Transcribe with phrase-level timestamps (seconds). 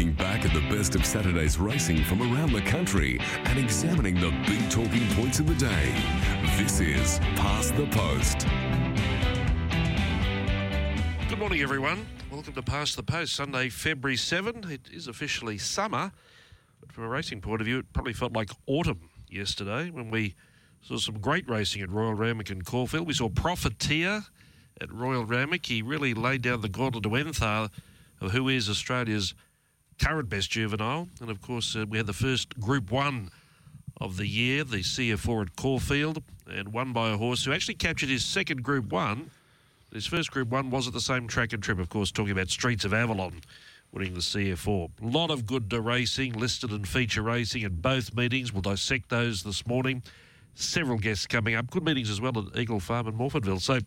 [0.00, 4.30] Looking back at the best of Saturday's racing from around the country and examining the
[4.46, 5.94] big talking points of the day.
[6.56, 8.46] This is Past the Post.
[11.28, 12.06] Good morning, everyone.
[12.32, 14.70] Welcome to Past the Post, Sunday, February 7.
[14.70, 16.12] It is officially summer,
[16.80, 20.34] but from a racing point of view, it probably felt like autumn yesterday when we
[20.80, 23.06] saw some great racing at Royal Randwick and Caulfield.
[23.06, 24.24] We saw Profiteer
[24.80, 25.66] at Royal Randwick.
[25.66, 27.68] He really laid down the gauntlet to Enthaar
[28.18, 29.34] of who is Australia's
[30.00, 31.08] current best juvenile.
[31.20, 33.30] And of course, uh, we had the first Group 1
[34.00, 35.28] of the year, the C.F.
[35.28, 39.30] Orr at Caulfield, and won by a horse who actually captured his second Group 1.
[39.92, 42.48] His first Group 1 was at the same track and trip, of course, talking about
[42.48, 43.42] Streets of Avalon
[43.92, 44.66] winning the C.F.
[44.68, 44.88] Orr.
[45.02, 48.52] A lot of good racing, listed and feature racing at both meetings.
[48.52, 50.02] We'll dissect those this morning.
[50.54, 51.70] Several guests coming up.
[51.70, 53.60] Good meetings as well at Eagle Farm and Morphettville.
[53.60, 53.80] So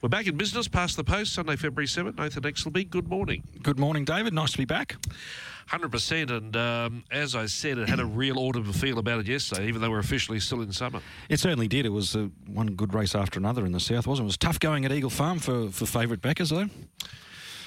[0.00, 2.18] we're back in business, past the post, Sunday, February 7th.
[2.18, 3.42] Nathan Exelby, good morning.
[3.62, 4.32] Good morning, David.
[4.32, 4.96] Nice to be back.
[5.70, 6.30] 100%.
[6.30, 9.82] And um, as I said, it had a real autumn feel about it yesterday, even
[9.82, 11.00] though we're officially still in summer.
[11.28, 11.84] It certainly did.
[11.84, 14.26] It was uh, one good race after another in the south, wasn't it?
[14.26, 16.68] It was tough going at Eagle Farm for, for favourite backers, though.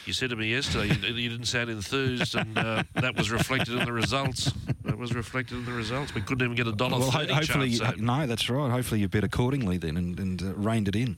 [0.06, 3.76] You said to me yesterday you, you didn't sound enthused, and uh, that was reflected
[3.76, 4.52] in the results.
[4.84, 6.16] That was reflected in the results.
[6.16, 8.72] We couldn't even get a dollar Well, ho- hopefully, chance, so- you, no, that's right.
[8.72, 11.18] Hopefully, you bet accordingly then and, and uh, reined it in.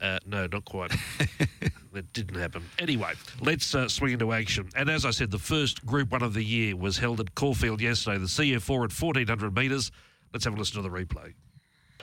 [0.00, 0.90] Uh, no, not quite.
[1.92, 2.62] that didn't happen.
[2.78, 4.68] Anyway, let's uh, swing into action.
[4.76, 7.80] And as I said, the first Group 1 of the year was held at Caulfield
[7.80, 8.70] yesterday, the C.F.
[8.70, 9.90] Orr at 1400 metres.
[10.32, 11.34] Let's have a listen to the replay.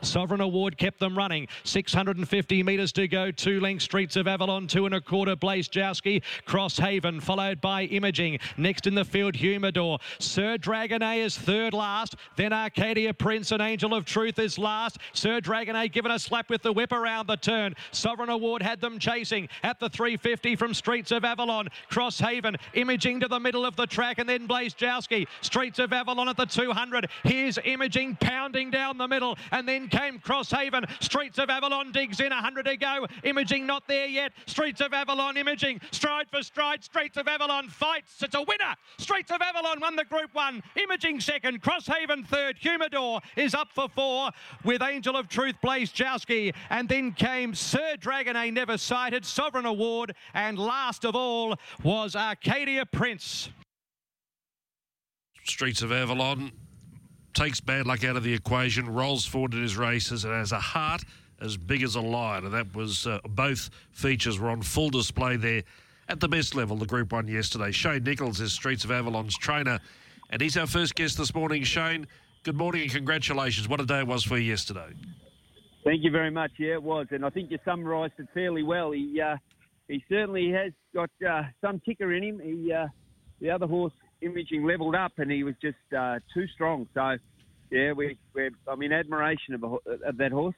[0.01, 1.47] Sovereign Award kept them running.
[1.63, 3.31] 650 metres to go.
[3.31, 5.35] Two length Streets of Avalon, two and a quarter.
[5.35, 8.39] Blazejowski, Crosshaven, followed by Imaging.
[8.57, 9.99] Next in the field, Humidor.
[10.19, 12.15] Sir Dragonet is third last.
[12.35, 14.97] Then Arcadia Prince and Angel of Truth is last.
[15.13, 17.75] Sir Dragonet given a slap with the whip around the turn.
[17.91, 21.69] Sovereign Award had them chasing at the 350 from Streets of Avalon.
[21.89, 25.27] Crosshaven, Imaging to the middle of the track, and then Blazejowski.
[25.41, 27.09] Streets of Avalon at the 200.
[27.23, 30.85] Here's Imaging pounding down the middle, and then came Crosshaven.
[31.01, 33.07] Streets of Avalon digs in, 100 to go.
[33.23, 34.33] Imaging not there yet.
[34.45, 36.83] Streets of Avalon, Imaging, stride for stride.
[36.83, 38.21] Streets of Avalon fights.
[38.21, 38.75] It's a winner.
[38.97, 40.61] Streets of Avalon won the Group 1.
[40.75, 41.61] Imaging second.
[41.61, 42.57] Crosshaven third.
[42.57, 44.31] Humidor is up for four
[44.63, 46.53] with Angel of Truth, Blaze Blazejowski.
[46.69, 50.15] And then came Sir Dragonet never sighted, Sovereign Award.
[50.33, 53.49] And last of all was Arcadia Prince.
[55.43, 56.51] Streets of Avalon
[57.35, 60.59] takes bad luck out of the equation, rolls forward in his races, and has a
[60.59, 61.03] heart
[61.41, 62.45] as big as a lion.
[62.45, 65.63] And that was uh, both features were on full display there
[66.07, 67.71] at the best level, the Group 1 yesterday.
[67.71, 69.79] Shane Nichols is Streets of Avalon's trainer,
[70.29, 71.63] and he's our first guest this morning.
[71.63, 72.07] Shane,
[72.43, 73.67] good morning and congratulations.
[73.67, 74.93] What a day it was for you yesterday.
[75.83, 76.51] Thank you very much.
[76.57, 78.91] Yeah, it was, and I think you summarised it fairly well.
[78.91, 79.37] He uh,
[79.87, 82.39] he certainly has got uh, some ticker in him.
[82.39, 82.87] He uh,
[83.39, 83.93] the other horse
[84.25, 86.87] imaging levelled up, and he was just uh, too strong.
[86.93, 87.17] So
[87.71, 90.55] yeah, we we're I'm in admiration of, a, of that horse.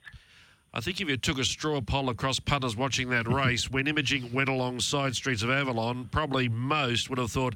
[0.73, 4.31] I think if you took a straw poll across punters watching that race, when Imaging
[4.33, 7.55] went alongside Streets of Avalon, probably most would have thought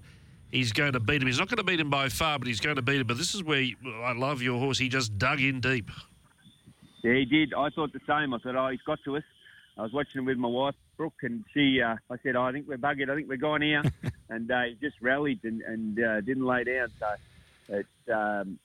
[0.49, 1.27] he's going to beat him.
[1.27, 3.07] He's not going to beat him by far, but he's going to beat him.
[3.07, 3.63] But this is where
[4.03, 4.77] I love your horse.
[4.77, 5.91] He just dug in deep.
[7.03, 7.53] Yeah, he did.
[7.53, 8.33] I thought the same.
[8.33, 9.23] I thought, oh, he's got to us.
[9.77, 12.51] I was watching him with my wife, Brooke, and she, uh, I said, oh, I
[12.51, 13.09] think we're buggered.
[13.09, 13.81] I think we're gone here.
[14.31, 16.87] and uh, he just rallied and, and uh, didn't lay down.
[16.99, 17.07] So
[17.69, 18.57] it's, um,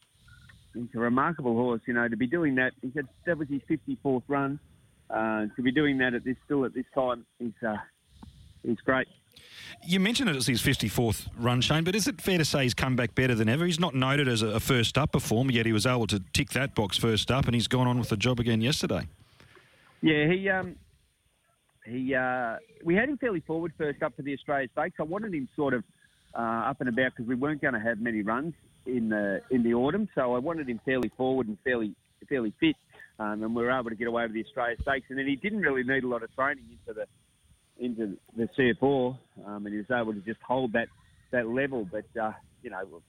[0.75, 2.73] it's a remarkable horse, you know, to be doing that.
[2.81, 4.59] He said that was his 54th run.
[5.11, 7.77] Uh, to be doing that at this still at this time is uh,
[8.65, 9.07] is great.
[9.87, 12.75] You mentioned it as his 54th run, Shane, but is it fair to say he's
[12.75, 13.67] come back better than ever?
[13.67, 16.51] He's not noted as a a first up performer, yet he was able to tick
[16.51, 19.07] that box first up, and he's gone on with the job again yesterday.
[20.03, 20.77] Yeah, he um,
[21.87, 24.97] he uh, we had him fairly forward first up for the Australia Stakes.
[24.99, 25.85] I wanted him sort of
[26.35, 28.55] uh, up and about because we weren't going to have many runs
[28.87, 31.95] in the in the autumn, so I wanted him fairly forward and fairly
[32.29, 32.77] fairly fit,
[33.19, 35.07] um, and we were able to get away with the Australia Stakes.
[35.11, 37.07] And then he didn't really need a lot of training into the
[37.79, 38.83] into the C.F.
[38.83, 40.89] Orr, um, and he was able to just hold that
[41.31, 41.89] that level.
[41.91, 42.33] But uh,
[42.63, 43.03] you know,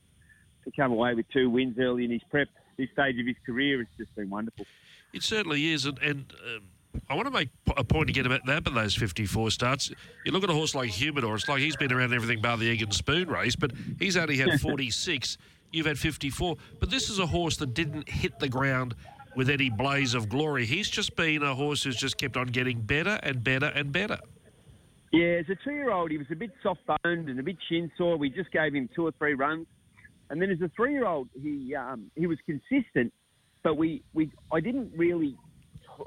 [0.66, 2.48] to come away with two wins early in his prep,
[2.78, 4.66] this stage of his career, it's just been wonderful.
[5.14, 6.64] It certainly is, and, and um,
[7.10, 8.60] I want to make a point to again about that.
[8.60, 9.92] About those fifty-four starts,
[10.26, 11.36] you look at a horse like Humidor.
[11.36, 14.38] It's like he's been around everything bar the egg and Spoon race, but he's only
[14.38, 15.38] had forty-six.
[15.72, 18.96] You've had fifty-four, but this is a horse that didn't hit the ground
[19.36, 20.66] with any blaze of glory.
[20.66, 24.18] He's just been a horse who's just kept on getting better and better and better.
[25.12, 28.18] Yeah, as a two-year-old, he was a bit soft-boned and a bit shin-sore.
[28.18, 29.68] We just gave him two or three runs,
[30.30, 33.14] and then as a three-year-old, he um, he was consistent,
[33.64, 35.38] but we, we I didn't really.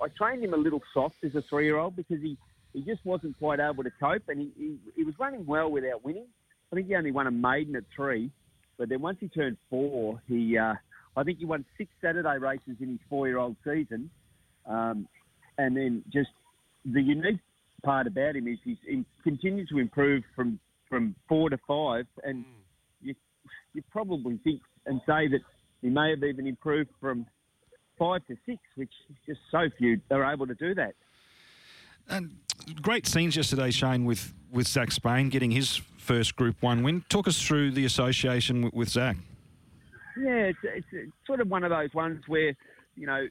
[0.03, 2.37] I trained him a little soft as a three-year-old because he,
[2.73, 6.05] he just wasn't quite able to cope, and he, he, he was running well without
[6.05, 6.27] winning.
[6.73, 8.31] I think he only won a maiden at three,
[8.79, 10.75] but then once he turned four, he uh,
[11.17, 14.11] I think he won six Saturday races in his four-year-old season,
[14.67, 15.09] um,
[15.59, 16.31] and then just
[16.85, 17.41] the unique
[17.83, 22.45] part about him is he's he continues to improve from from four to five, and
[23.03, 23.15] you
[23.75, 25.41] you probably think and say that
[25.83, 27.27] he may have even improved from
[28.01, 30.95] five to six, which is just so few are able to do that.
[32.09, 32.35] And
[32.81, 37.05] great scenes yesterday, Shane, with, with Zac Spain getting his first Group 1 win.
[37.09, 39.17] Talk us through the association with, with Zac.
[40.19, 42.57] Yeah, it's, it's, it's sort of one of those ones where,
[42.97, 43.29] you know,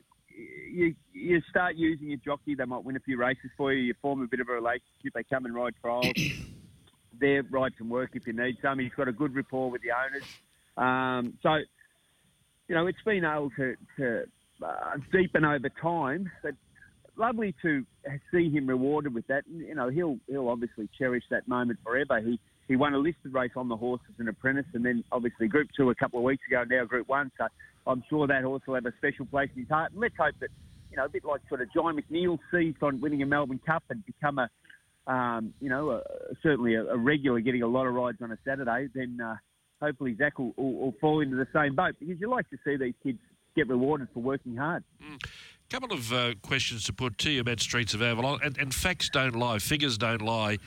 [0.72, 3.82] you you start using your jockey, they might win a few races for you.
[3.82, 5.14] You form a bit of a relationship.
[5.14, 6.08] They come and ride trials.
[7.20, 8.80] They're ride some work if you need some.
[8.80, 10.24] He's got a good rapport with the owners.
[10.78, 11.56] Um, so,
[12.70, 14.24] you know, it's been able to, to
[14.64, 16.30] uh, deepen over time.
[16.44, 16.56] But
[17.18, 17.86] lovely to
[18.32, 19.44] see him rewarded with that.
[19.48, 22.20] You know, he'll he'll obviously cherish that moment forever.
[22.22, 25.48] He he won a listed race on the horse as an apprentice, and then obviously
[25.48, 27.32] Group Two a couple of weeks ago, now Group One.
[27.38, 27.48] So
[27.86, 29.92] I'm sure that horse will have a special place in his heart.
[29.92, 30.50] And let's hope that
[30.90, 33.84] you know a bit like sort of John McNeil seized on winning a Melbourne Cup
[33.90, 34.50] and become a
[35.12, 36.02] um, you know
[36.42, 38.88] certainly a, a, regular, getting a lot of rides on a Saturday.
[38.94, 39.36] Then uh,
[39.82, 42.78] hopefully Zac will, will, will, fall into the same boat because you like to see
[42.78, 43.20] these kids
[43.56, 44.84] get rewarded for working hard.
[45.04, 45.20] Mm
[45.70, 49.08] couple of uh, questions to put to you about Streets of Avalon, and, and, facts
[49.08, 50.58] don't lie, figures don't lie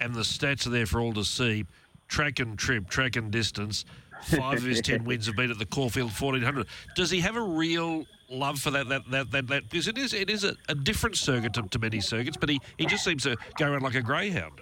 [0.00, 1.64] and the stats are there for all to see.
[2.08, 3.84] Track and trip, track and distance.
[4.22, 6.66] Five of his ten wins have been at the Caulfield 1400.
[6.96, 8.88] Does he have a real love for that?
[8.88, 11.78] That that that, that because it is it is a, a different circuit to, to,
[11.78, 14.60] many circuits, but he, he just seems to go around like a greyhound.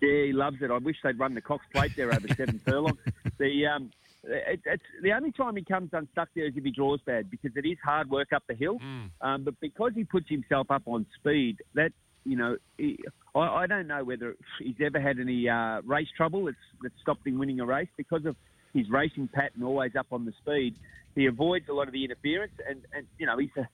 [0.00, 0.70] Yeah, he loves it.
[0.70, 2.98] I wish they'd run the Cox Plate there over seven furlongs.
[3.38, 3.90] The um,
[4.24, 7.52] it, it's the only time he comes unstuck there is if he draws bad because
[7.56, 8.78] it is hard work up the hill.
[8.78, 9.10] Mm.
[9.20, 11.92] Um, but because he puts himself up on speed, that
[12.24, 12.98] you know, he,
[13.34, 17.26] I, I, don't know whether he's ever had any uh, race trouble that's, that stopped
[17.26, 18.36] him winning a race because of
[18.74, 20.74] his racing pattern, always up on the speed.
[21.14, 23.66] He avoids a lot of the interference, and, and you know he's a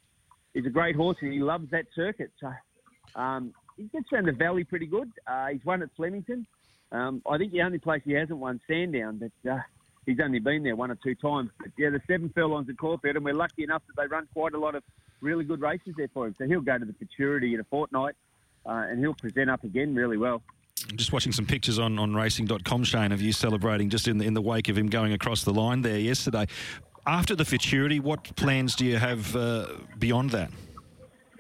[0.55, 2.31] he's a great horse, and he loves that circuit.
[2.41, 2.53] So
[3.21, 5.11] um, he gets around the valley pretty good.
[5.27, 6.47] Uh, he's won at Flemington.
[6.93, 9.59] Um, I think the only place he hasn't won Sandown, but uh,
[10.07, 11.51] he's only been there one or two times.
[11.59, 14.55] But yeah, the seven furlongs at Caulfield, and we're lucky enough that they run quite
[14.55, 14.83] a lot of
[15.21, 16.35] really good races there for him.
[16.39, 18.15] So he'll go to the Futurity in a fortnight
[18.67, 20.43] uh, and he'll present up again really well.
[20.91, 24.27] I'm just watching some pictures on, on racing.com, Shane, of you celebrating just in the,
[24.27, 26.47] in the wake of him going across the line there yesterday.
[27.07, 29.67] After the futurity, what plans do you have uh,
[29.99, 30.51] beyond that?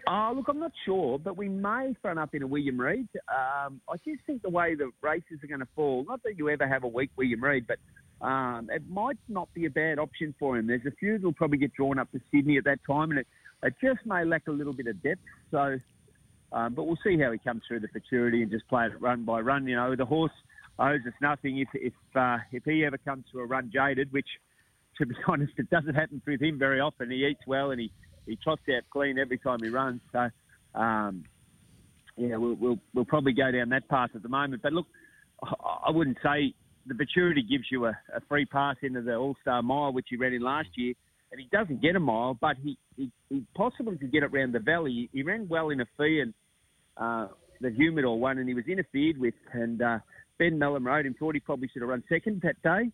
[0.06, 3.08] Uh, look, I'm not sure, but we may front up in a William Reid.
[3.28, 6.50] Um, I just think the way the races are going to fall, not that you
[6.50, 7.78] ever have a weak William Reid, but
[8.20, 10.66] um, it might not be a bad option for him.
[10.66, 13.26] There's a few that'll probably get drawn up to Sydney at that time, and it,
[13.62, 15.20] it just may lack a little bit of depth.
[15.50, 15.78] So
[16.54, 19.24] um, but we'll see how he comes through the futurity and just play it run
[19.24, 19.66] by run.
[19.66, 20.32] You know, the horse
[20.78, 24.28] owes us nothing if if uh, if he ever comes to a run jaded, which,
[24.98, 27.10] to be honest, it doesn't happen with him very often.
[27.10, 27.90] He eats well and he,
[28.24, 30.00] he trots out clean every time he runs.
[30.12, 30.30] So,
[30.76, 31.24] um,
[32.16, 34.62] yeah, we'll, we'll we'll probably go down that path at the moment.
[34.62, 34.86] But look,
[35.42, 36.54] I wouldn't say
[36.86, 40.16] the Futurity gives you a, a free pass into the All Star Mile, which he
[40.16, 40.94] ran in last year
[41.34, 44.54] and he doesn't get a mile, but he, he, he possibly could get it round
[44.54, 45.10] the valley.
[45.12, 46.32] He ran well in a fee, and
[46.96, 47.26] uh,
[47.60, 49.34] the Humidor one, and he was interfered with.
[49.52, 49.98] And uh,
[50.38, 52.92] Ben Melham rode him, thought he probably should have run second that day,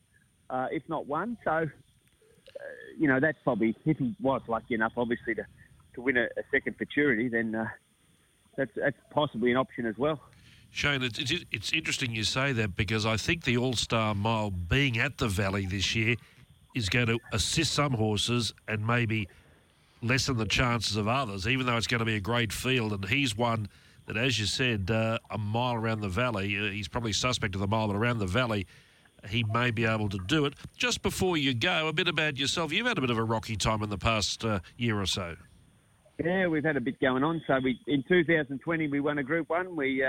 [0.49, 1.37] uh, if not one.
[1.45, 1.67] So, uh,
[2.99, 5.45] you know, that's probably, if he was lucky enough, obviously, to,
[5.97, 7.67] to win a, a second futurity, then uh,
[8.57, 10.19] that's, that's possibly an option as well.
[10.71, 14.51] Shane, it's, it's, it's interesting you say that because I think the All Star Mile
[14.51, 16.17] being at the Valley this year
[16.75, 19.29] is going to assist some horses and maybe
[20.03, 22.93] lessen the chances of others, even though it's going to be a great field.
[22.93, 23.69] And he's one
[24.07, 27.61] that, as you said, uh, a mile around the valley, uh, he's probably suspect of
[27.61, 28.67] the mile, but around the valley,
[29.29, 30.55] he may be able to do it.
[30.77, 32.73] Just before you go, a bit about yourself.
[32.73, 35.37] You've had a bit of a rocky time in the past uh, year or so.
[36.25, 37.43] Yeah, we've had a bit going on.
[37.47, 39.75] So we in 2020 we won a Group One.
[39.75, 40.05] We,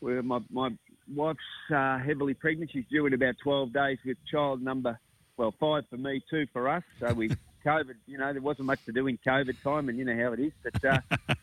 [0.00, 0.70] we my my
[1.12, 1.38] wife's
[1.74, 2.70] uh, heavily pregnant.
[2.72, 4.98] She's due in about 12 days with child number
[5.36, 6.82] well five for me, two for us.
[7.00, 7.30] So we
[7.64, 10.32] COVID, you know, there wasn't much to do in COVID time, and you know how
[10.32, 10.52] it is.
[10.62, 10.98] But uh,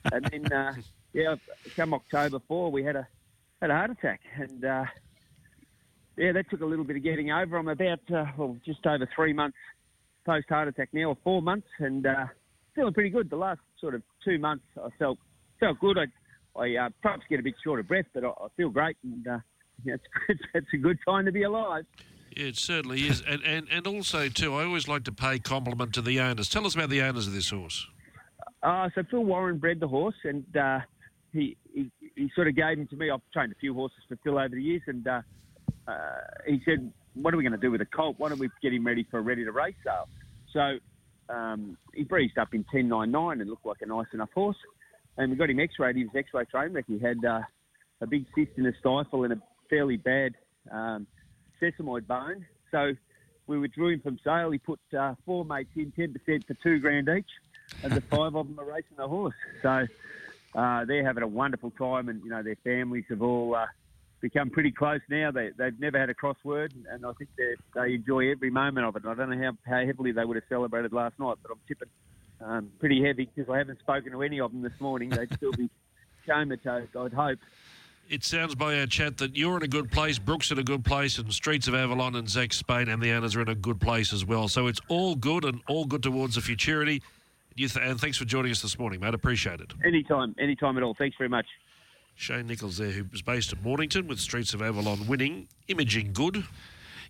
[0.12, 0.74] and then, uh,
[1.14, 1.36] yeah,
[1.76, 3.08] come October four, we had a
[3.62, 4.86] had a heart attack, and uh,
[6.18, 7.58] yeah, that took a little bit of getting over.
[7.58, 9.58] I'm about uh, well, just over three months
[10.26, 12.26] post heart attack now, or four months, and uh,
[12.76, 13.30] feeling pretty good.
[13.30, 15.18] The last sort of two months, I felt
[15.60, 15.98] felt good.
[15.98, 16.06] I
[16.56, 19.28] I uh, perhaps get a bit short of breath, but I, I feel great, and
[19.28, 19.38] uh,
[19.84, 19.96] yeah,
[20.30, 21.86] it's, it's a good time to be alive.
[22.36, 23.22] Yeah, it certainly is.
[23.28, 26.50] And, and, and also, too, I always like to pay compliment to the owners.
[26.50, 27.88] Tell us about the owners of this horse.
[28.64, 30.80] Uh, so Phil Warren bred the horse, and uh,
[31.34, 33.10] he, he, he sort of gave him to me.
[33.10, 35.22] I've trained a few horses for Phil over the years, and uh,
[35.88, 35.94] uh,
[36.46, 38.16] he said, "What are we going to do with the colt?
[38.18, 40.08] Why don't we get him ready for a ready to race sale?"
[40.54, 40.78] So
[41.34, 44.58] um, he breezed up in 10.99 and looked like a nice enough horse.
[45.18, 45.96] And we got him X-rayed.
[45.96, 46.86] He was X-ray train wreck.
[46.88, 47.42] He had uh,
[48.00, 50.36] a big cyst in his stifle and a fairly bad
[50.72, 51.08] um,
[51.62, 52.46] sesamoid bone.
[52.72, 52.94] So
[53.48, 54.52] we withdrew him from sale.
[54.52, 57.30] He put uh, four mates in, 10% for two grand each,
[57.84, 59.36] and the five of them are racing the horse.
[59.62, 59.88] So
[60.56, 63.66] uh, they're having a wonderful time, and you know their families have all uh,
[64.22, 65.32] become pretty close now.
[65.32, 69.04] They, they've never had a crossword, and I think they enjoy every moment of it.
[69.06, 71.90] I don't know how, how heavily they would have celebrated last night, but I'm tipping
[72.44, 75.10] um, pretty heavy because I haven't spoken to any of them this morning.
[75.10, 75.70] They'd still be
[76.28, 77.40] comatose, I'd hope.
[78.10, 80.84] It sounds by our chat that you're in a good place, Brooks in a good
[80.84, 83.80] place, and Streets of Avalon and Zac Spain and the owners are in a good
[83.80, 84.50] place as well.
[84.50, 87.02] So it's all good and all good towards the futurity.
[87.56, 89.14] Th- and thanks for joining us this morning, mate.
[89.14, 89.72] Appreciate it.
[89.86, 90.94] Anytime, anytime at all.
[90.94, 91.46] Thanks very much.
[92.16, 95.48] Shane Nichols there, who was based at Mornington with Streets of Avalon winning.
[95.70, 96.44] Imaging good.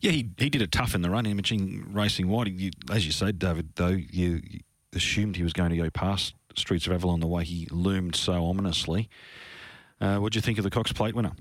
[0.01, 2.47] Yeah, he, he did it tough in the run, imaging racing wide.
[2.47, 4.59] You, as you said, David, though, you, you
[4.93, 8.45] assumed he was going to go past Streets of Avalon the way he loomed so
[8.45, 9.09] ominously.
[9.99, 11.31] Uh, what do you think of the Cox Plate winner?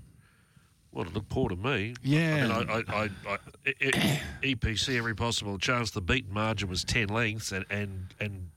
[0.93, 1.95] Well, it looked poor to me.
[2.03, 2.49] Yeah.
[2.53, 3.39] I mean, I, I, I, I,
[4.43, 5.91] EPC, every possible chance.
[5.91, 8.51] The beaten margin was 10 lengths and, and, and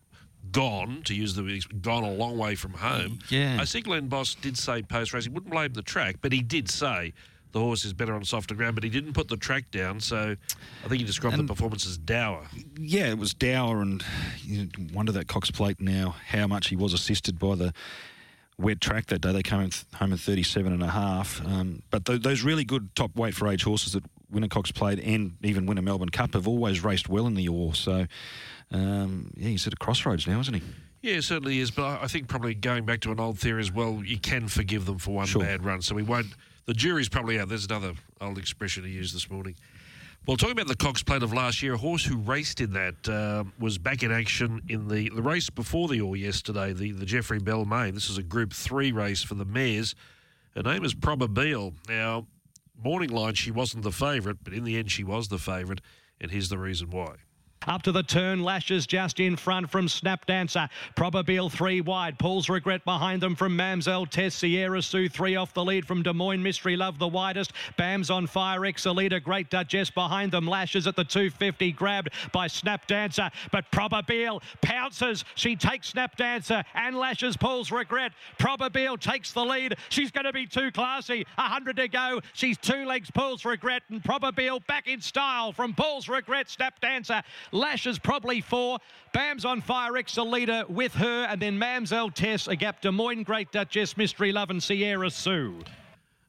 [0.51, 3.19] gone, to use the gone a long way from home.
[3.29, 3.57] Yeah.
[3.59, 6.41] I see Glen Boss did say post race, he wouldn't blame the track, but he
[6.41, 7.13] did say
[7.53, 10.35] the horse is better on softer ground, but he didn't put the track down, so
[10.83, 12.47] I think he described And- the performance as dour.
[12.77, 14.03] Yeah, it was dour, and
[14.43, 17.73] you wonder that Cox Plate now how much he was assisted by the
[18.57, 19.31] wet track that day.
[19.31, 21.43] They came home in 37 and a half.
[21.45, 24.71] Um, but th- those really good top weight for age horses that win a Cox
[24.71, 27.73] Plate and even win a Melbourne Cup have always raced well in the Orr.
[27.75, 28.07] So,
[28.71, 30.61] um, yeah, he's at a crossroads now, isn't he?
[31.03, 31.69] Yeah, certainly is.
[31.69, 34.47] But I I think probably going back to an old theory as well, you can
[34.47, 35.43] forgive them for one Sure.
[35.43, 35.81] bad run.
[35.81, 36.27] So we won't.
[36.65, 37.49] The jury's probably out.
[37.49, 39.55] There's another old expression he used this morning.
[40.25, 43.09] Well, talking about the Cox Plate of last year, a horse who raced in that
[43.09, 47.05] uh, was back in action in the, the race before the All yesterday, the, the
[47.05, 47.93] Geoffrey Bellmaine.
[47.93, 49.95] This is a Group 3 race for the mares.
[50.55, 51.73] Her name is Probabeel.
[51.89, 52.27] Now,
[52.81, 55.81] morning line, she wasn't the favourite, but in the end, she was the favourite,
[56.21, 57.15] and here's the reason why.
[57.67, 60.67] Up to the turn, lashes just in front from Snap Dancer.
[60.95, 62.19] Probabeel three wide.
[62.19, 64.35] Paul's regret behind them from Mamselle Tess.
[64.35, 66.43] Sierra Sue three off the lead from Des Moines.
[66.43, 67.53] Mystery Love the widest.
[67.77, 68.61] Bam's on fire.
[68.61, 70.47] Exalita Great Duchess behind them.
[70.47, 73.29] Lashes at the 250 grabbed by Snap Dancer.
[73.51, 75.23] But Probabeel pounces.
[75.35, 78.11] She takes Snap Dancer and lashes Paul's regret.
[78.39, 79.75] Probabeel takes the lead.
[79.89, 81.25] She's going to be too classy.
[81.35, 82.21] 100 to go.
[82.33, 86.49] She's two legs Paul's regret and Probabeel back in style from Paul's regret.
[86.49, 87.23] Snap Dancer.
[87.53, 88.79] Lashes probably four.
[89.13, 89.93] Bam's on fire.
[89.93, 91.25] Exalita with her.
[91.29, 95.59] And then Mamselle Tess, a gap Des Moines Great Duchess, Mystery Love and Sierra Sue.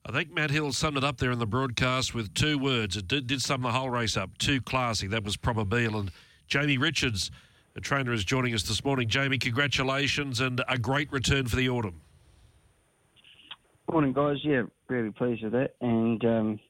[0.07, 2.97] I think Matt Hill summed it up there in the broadcast with two words.
[2.97, 4.37] It did, did sum the whole race up.
[4.37, 5.07] Too classy.
[5.07, 5.99] That was Probabeel.
[5.99, 6.11] And
[6.47, 7.31] Jamie Richards,
[7.73, 9.09] the trainer, is joining us this morning.
[9.09, 12.03] Jamie, congratulations and a great return for the autumn.
[13.91, 14.37] Morning, guys.
[14.43, 16.61] Yeah, really pleased with that, and um,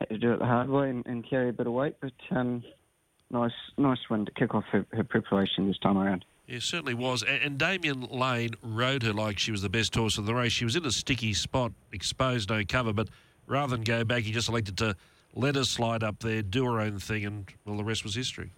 [0.00, 2.12] had to do it the hard way and, and carry a bit of weight, but
[2.30, 2.62] um,
[3.30, 6.24] nice, nice one to kick off her, her preparation this time around.
[6.46, 7.22] It certainly was.
[7.22, 10.52] And, Damian Lane rode her like she was the best horse of the race.
[10.52, 13.08] She was in a sticky spot, exposed, no cover, but
[13.46, 14.96] rather than go back, he just elected to
[15.32, 18.50] let her slide up there, do her own thing, and, well, the rest was history.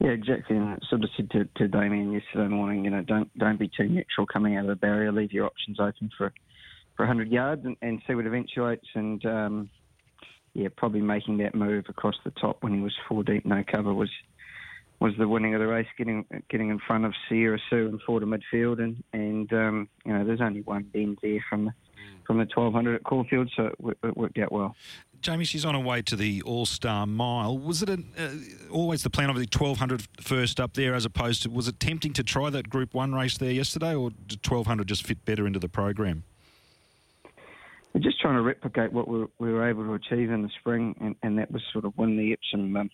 [0.00, 0.56] Yeah, exactly.
[0.56, 3.70] And I sort of said to, to Damian yesterday morning, you know, don't don't be
[3.74, 5.12] too natural coming out of the barrier.
[5.12, 6.32] Leave your options open for
[6.96, 8.86] for 100 yards and, and see what eventuates.
[8.94, 9.70] And um,
[10.54, 13.92] yeah, probably making that move across the top when he was four deep, no cover
[13.92, 14.10] was
[15.00, 18.20] was the winning of the race, getting getting in front of Sierra Sue and four
[18.20, 21.72] to midfield, and and um, you know, there's only one bend there from the,
[22.26, 24.76] from the 1200 at Caulfield, so it, it worked out well.
[25.20, 27.58] Jamie, she's on her way to the All Star Mile.
[27.58, 31.42] Was it an, uh, always the plan of the 1200 first up there as opposed
[31.42, 34.86] to, was it tempting to try that Group 1 race there yesterday or did 1200
[34.86, 36.24] just fit better into the program?
[37.94, 40.96] We're just trying to replicate what we, we were able to achieve in the spring,
[41.00, 42.90] and, and that was sort of win the Epsom um,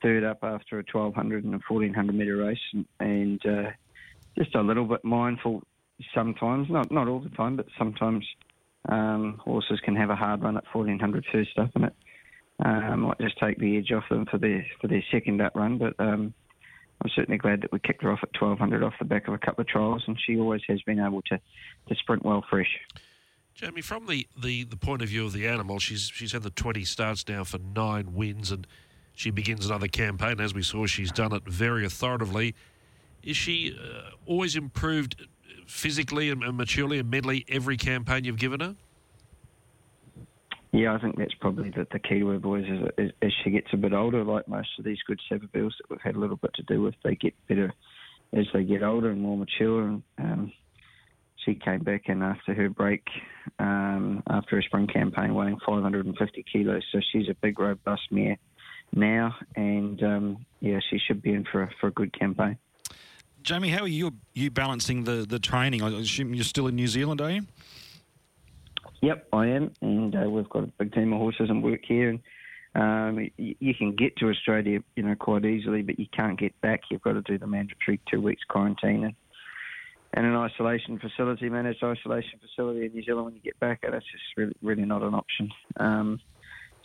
[0.00, 3.70] third up after a 1200 and a 1400 metre race, and, and uh,
[4.38, 5.62] just a little bit mindful
[6.14, 8.24] sometimes, not not all the time, but sometimes
[8.88, 11.94] um, horses can have a hard run at 1400 first up, and it
[12.64, 15.78] um, might just take the edge off them for their for their second up run.
[15.78, 16.32] But um,
[17.02, 19.38] I'm certainly glad that we kicked her off at 1200 off the back of a
[19.38, 21.38] couple of trials, and she always has been able to
[21.88, 22.78] to sprint well fresh.
[23.58, 26.50] Jamie, from the, the, the point of view of the animal, she's she's had the
[26.50, 28.68] 20 starts now for nine wins, and
[29.16, 30.38] she begins another campaign.
[30.38, 32.54] As we saw, she's done it very authoritatively.
[33.24, 35.26] Is she uh, always improved
[35.66, 38.76] physically and, and maturely and mentally every campaign you've given her?
[40.70, 42.64] Yeah, I think that's probably the, the key to her, boys,
[42.96, 46.00] is, as she gets a bit older, like most of these good Savabeels that we've
[46.00, 47.74] had a little bit to do with, they get better
[48.32, 49.82] as they get older and more mature.
[49.82, 50.52] And um,
[51.48, 53.06] she came back in after her break,
[53.58, 56.82] um, after her spring campaign, weighing 550 kilos.
[56.92, 58.36] So she's a big, robust mare
[58.94, 62.58] now, and um, yeah, she should be in for a, for a good campaign.
[63.42, 65.82] Jamie, how are you you balancing the, the training?
[65.82, 67.42] I assume you're still in New Zealand, are you?
[69.00, 72.10] Yep, I am, and uh, we've got a big team of horses and work here.
[72.10, 72.20] And
[72.74, 76.60] um, you, you, can get to Australia, you know, quite easily, but you can't get
[76.60, 76.82] back.
[76.90, 79.14] You've got to do the mandatory two weeks quarantine and,
[80.14, 83.80] and an isolation facility, managed isolation facility in New Zealand when you get back.
[83.82, 85.50] And that's just really, really not an option.
[85.76, 86.20] Um,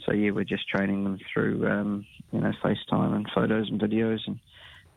[0.05, 4.19] so yeah, we're just training them through, um, you know, FaceTime and photos and videos,
[4.27, 4.39] and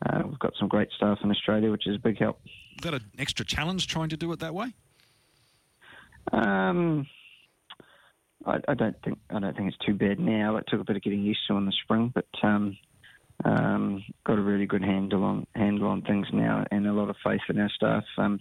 [0.05, 2.39] uh, we've got some great staff in Australia, which is a big help.
[2.45, 4.73] Is that an extra challenge trying to do it that way?
[6.33, 7.07] Um,
[8.45, 10.57] I, I, don't think I don't think it's too bad now.
[10.57, 12.77] It took a bit of getting used to in the spring, but um,
[13.47, 17.15] um, got a really good handle on handle on things now, and a lot of
[17.23, 18.03] faith in our staff.
[18.17, 18.39] Um,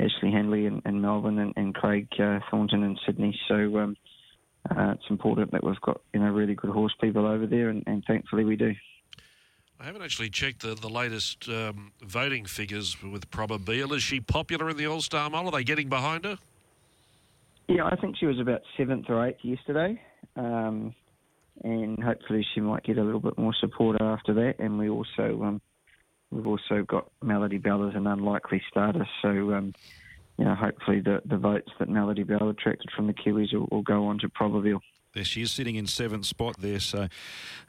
[0.00, 3.38] Ashley Henley in, in Melbourne and, and Craig uh, Thornton in Sydney.
[3.48, 3.96] So um,
[4.70, 7.82] uh, it's important that we've got you know really good horse people over there, and,
[7.86, 8.74] and thankfully we do.
[9.80, 13.94] I haven't actually checked the, the latest um, voting figures with Probabeel.
[13.94, 15.46] Is she popular in the All Star Mile?
[15.46, 16.38] Are they getting behind her?
[17.68, 20.00] Yeah, I think she was about seventh or eighth yesterday,
[20.36, 20.94] um,
[21.64, 24.56] and hopefully she might get a little bit more support after that.
[24.58, 25.60] And we also um,
[26.30, 29.74] we've also got Melody Bell as an unlikely starter, so um,
[30.36, 33.82] you know hopefully the the votes that Melody Bell attracted from the Kiwis will, will
[33.82, 34.80] go on to Probabeel.
[35.14, 37.08] There she is sitting in seventh spot there, so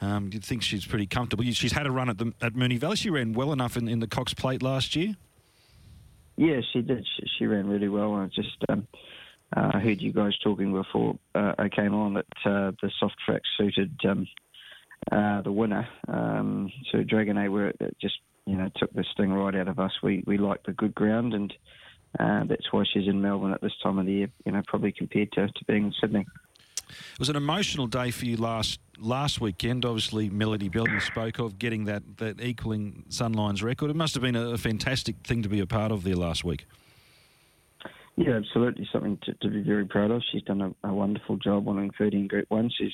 [0.01, 1.43] um, you'd think she's pretty comfortable.
[1.46, 2.98] She's had a run at the at Moonee Valley.
[2.98, 5.15] She ran well enough in, in the Cox Plate last year.
[6.36, 7.05] Yeah, she did.
[7.17, 8.13] She, she ran really well.
[8.15, 8.88] I just um,
[9.56, 13.15] uh, I heard you guys talking before uh, I came on that uh, the soft
[13.25, 14.27] track suited um,
[15.12, 15.88] uh, the winner.
[16.08, 19.92] Um, Sir Dragonet, where it just you know took the sting right out of us.
[20.03, 21.53] We we like the good ground, and
[22.20, 24.29] uh, that's why she's in Melbourne at this time of the year.
[24.46, 26.25] You know, probably compared to, to being in Sydney.
[26.90, 29.85] It was an emotional day for you last last weekend.
[29.85, 33.90] Obviously, Melody Bell you spoke of getting that that equaling Sunline's record.
[33.90, 36.66] It must have been a fantastic thing to be a part of there last week.
[38.20, 38.86] Yeah, absolutely.
[38.92, 40.22] Something to, to be very proud of.
[40.29, 42.70] She's done a, a wonderful job winning 13 Group 1.
[42.77, 42.92] She's,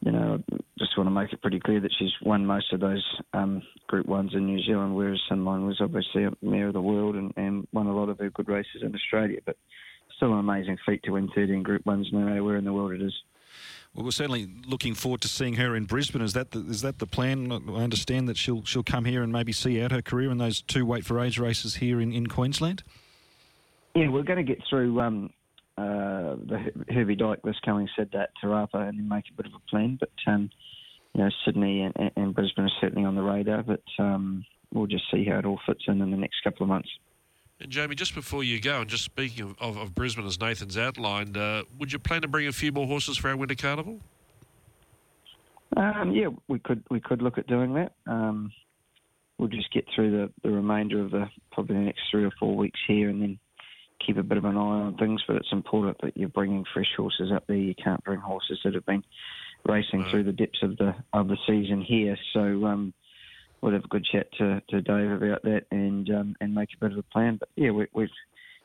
[0.00, 0.38] you know,
[0.78, 4.06] just want to make it pretty clear that she's won most of those um, Group
[4.06, 7.66] 1s in New Zealand, whereas Sunline was obviously a Mare of the World and, and
[7.72, 9.38] won a lot of her good races in Australia.
[9.46, 9.56] But
[10.14, 12.92] still an amazing feat to win 13 Group 1s no matter where in the world
[12.92, 13.14] it is.
[13.94, 16.20] Well, we're certainly looking forward to seeing her in Brisbane.
[16.20, 17.50] Is that the, is that the plan?
[17.50, 20.60] I understand that she'll she'll come here and maybe see out her career in those
[20.60, 22.82] two weight for age races here in, in Queensland.
[23.94, 25.30] Yeah, we're going to get through um,
[25.76, 29.46] uh, the Herbie Dyke this coming said that Te Rapa and then make a bit
[29.46, 29.98] of a plan.
[29.98, 30.50] But um,
[31.14, 33.62] you know, Sydney and, and, Brisbane are certainly on the radar.
[33.62, 36.68] But um, we'll just see how it all fits in in the next couple of
[36.68, 36.88] months.
[37.60, 40.76] And Jamie, just before you go, and just speaking of, of, of Brisbane, as Nathan's
[40.76, 44.00] outlined, uh, would you plan to bring a few more horses for our winter carnival?
[45.76, 47.92] Um, yeah, we could we could look at doing that.
[48.06, 48.52] Um,
[49.38, 52.56] we'll just get through the, the remainder of the probably the next three or four
[52.56, 53.38] weeks here, and then
[54.04, 56.90] keep a bit of an eye on things, but it's important that you're bringing fresh
[56.96, 57.56] horses up there.
[57.56, 59.04] You can't bring horses that have been
[59.66, 62.16] racing through the depths of the of the season here.
[62.32, 62.92] So um,
[63.60, 66.80] we'll have a good chat to, to Dave about that and um, and make a
[66.84, 67.36] bit of a plan.
[67.38, 68.08] But yeah, we, we've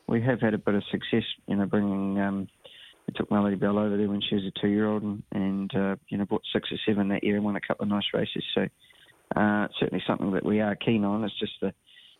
[0.06, 2.18] we have had a bit of success, you know, bringing.
[2.20, 2.48] Um,
[3.06, 6.18] we took Melody Bell over there when she was a two-year-old, and, and uh, you
[6.18, 8.44] know, brought six or seven that year and won a couple of nice races.
[8.54, 8.68] So
[9.34, 11.24] uh, certainly something that we are keen on.
[11.24, 11.72] It's just the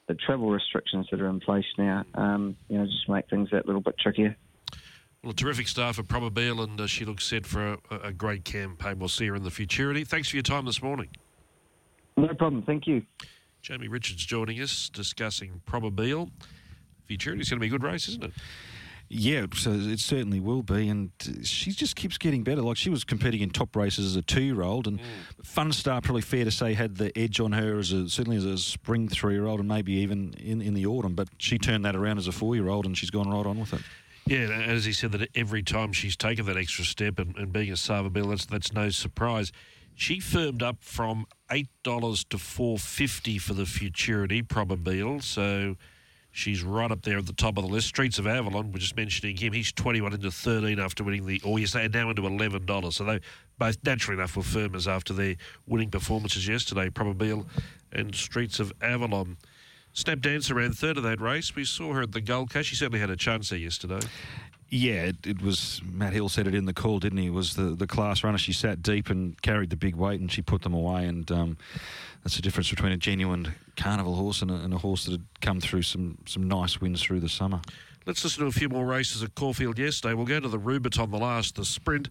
[0.09, 3.66] the travel restrictions that are in place now, um, you know, just make things that
[3.66, 4.35] little bit trickier.
[5.23, 8.44] Well, a terrific staff at Probabeel, and uh, she looks set for a, a, great
[8.44, 8.99] campaign.
[8.99, 10.05] We'll see her in the futurity.
[10.05, 11.09] Thanks for your time this morning.
[12.16, 12.62] No problem.
[12.62, 13.05] Thank you.
[13.61, 15.61] Jamie Richards joining us discussing.
[15.66, 18.33] Futurity is going to be a good race, isn't it?
[19.11, 21.11] Yeah, so it certainly will be, and
[21.42, 22.61] she just keeps getting better.
[22.61, 25.05] Like she was competing in top races as a two-year-old, and mm.
[25.42, 28.59] Funstar probably fair to say had the edge on her as a, certainly as a
[28.59, 31.14] spring three-year-old, and maybe even in, in the autumn.
[31.14, 33.81] But she turned that around as a four-year-old, and she's gone right on with it.
[34.27, 37.71] Yeah, as he said, that every time she's taken that extra step, and, and being
[37.71, 39.53] a Savabeel, that's that's no surprise.
[39.94, 45.77] She firmed up from eight dollars to four fifty for the futurity Probabeel, so
[46.31, 47.88] She's right up there at the top of the list.
[47.88, 49.53] Streets of Avalon, we're just mentioning him.
[49.53, 52.93] He's 21 into 13 after winning the, or yes, they're now into $11.
[52.93, 53.21] So they
[53.59, 55.35] both naturally enough were firmers after their
[55.67, 57.47] winning performances yesterday, Probabeel
[57.93, 59.37] and Streets of Avalon.
[59.95, 61.57] Snap Dancer ran third of that race.
[61.57, 62.69] We saw her at the Gold Coast.
[62.69, 64.01] She certainly had a chance there yesterday.
[64.70, 65.81] Yeah, it, it, was.
[65.85, 67.26] Matt Hill said it in the call, didn't he?
[67.26, 68.37] It was the, the class runner.
[68.37, 71.07] She sat deep and carried the big weight, and she put them away.
[71.07, 71.57] And um,
[72.22, 75.24] that's the difference between a genuine carnival horse and a, and a, horse that had
[75.40, 77.62] come through some some nice wins through the summer.
[78.04, 80.14] Let's listen to a few more races at Caulfield yesterday.
[80.14, 82.11] We'll go to the Rubiton, the last, the sprint.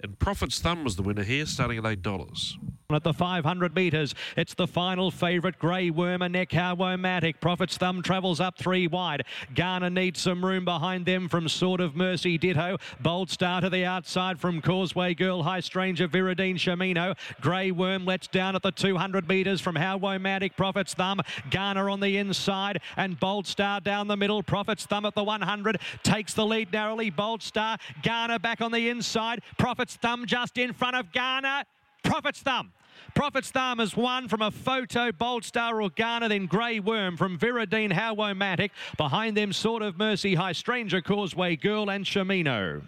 [0.00, 2.54] And Prophet's Thumb was the winner here, starting at $8.
[2.90, 8.56] At the 500 metres, it's the final favourite, Grey Wormer, Neck Prophet's Thumb travels up
[8.56, 9.26] three wide.
[9.54, 12.78] Garner needs some room behind them from Sword of Mercy, Ditto.
[12.98, 17.14] Bold Star to the outside from Causeway Girl, High Stranger, Viridine, Shamino.
[17.42, 21.20] Grey Worm lets down at the 200 metres from How-Womatic, Prophet's Thumb.
[21.50, 24.42] Garner on the inside and Bold Star down the middle.
[24.42, 27.10] Prophet's Thumb at the 100 takes the lead narrowly.
[27.10, 29.42] Bold Star, Garner back on the inside.
[29.58, 31.64] Prophet's Thumb just in front of Garner.
[32.02, 32.72] Prophet's Thumb.
[33.14, 37.38] Prophet's Thumb has won from a photo, Bold Star or Garner, then Grey Worm from
[37.38, 38.70] Viridine How-Womatic.
[38.96, 42.82] Behind them, Sword of Mercy, High Stranger, Causeway Girl, and Shamino.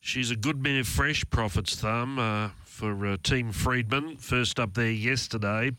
[0.00, 4.16] She's a good mare fresh, Prophet's Thumb, uh, for uh, Team Freedman.
[4.16, 5.72] First up there yesterday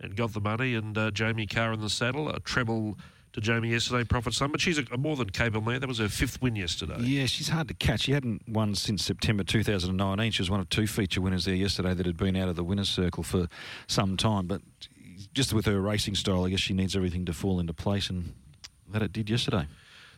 [0.00, 2.96] and got the money, and uh, Jamie Kah in the saddle, a treble
[3.34, 5.80] to Jamie yesterday, profit Thumb, but she's a, a more than capable man.
[5.80, 6.96] That was her fifth win yesterday.
[7.00, 8.02] Yeah, she's hard to catch.
[8.02, 10.30] She hadn't won since September 2019.
[10.30, 12.62] She was one of two feature winners there yesterday that had been out of the
[12.62, 13.48] winner's circle for
[13.88, 14.46] some time.
[14.46, 14.62] But
[15.32, 18.34] just with her racing style, I guess she needs everything to fall into place, and
[18.92, 19.66] that it did yesterday.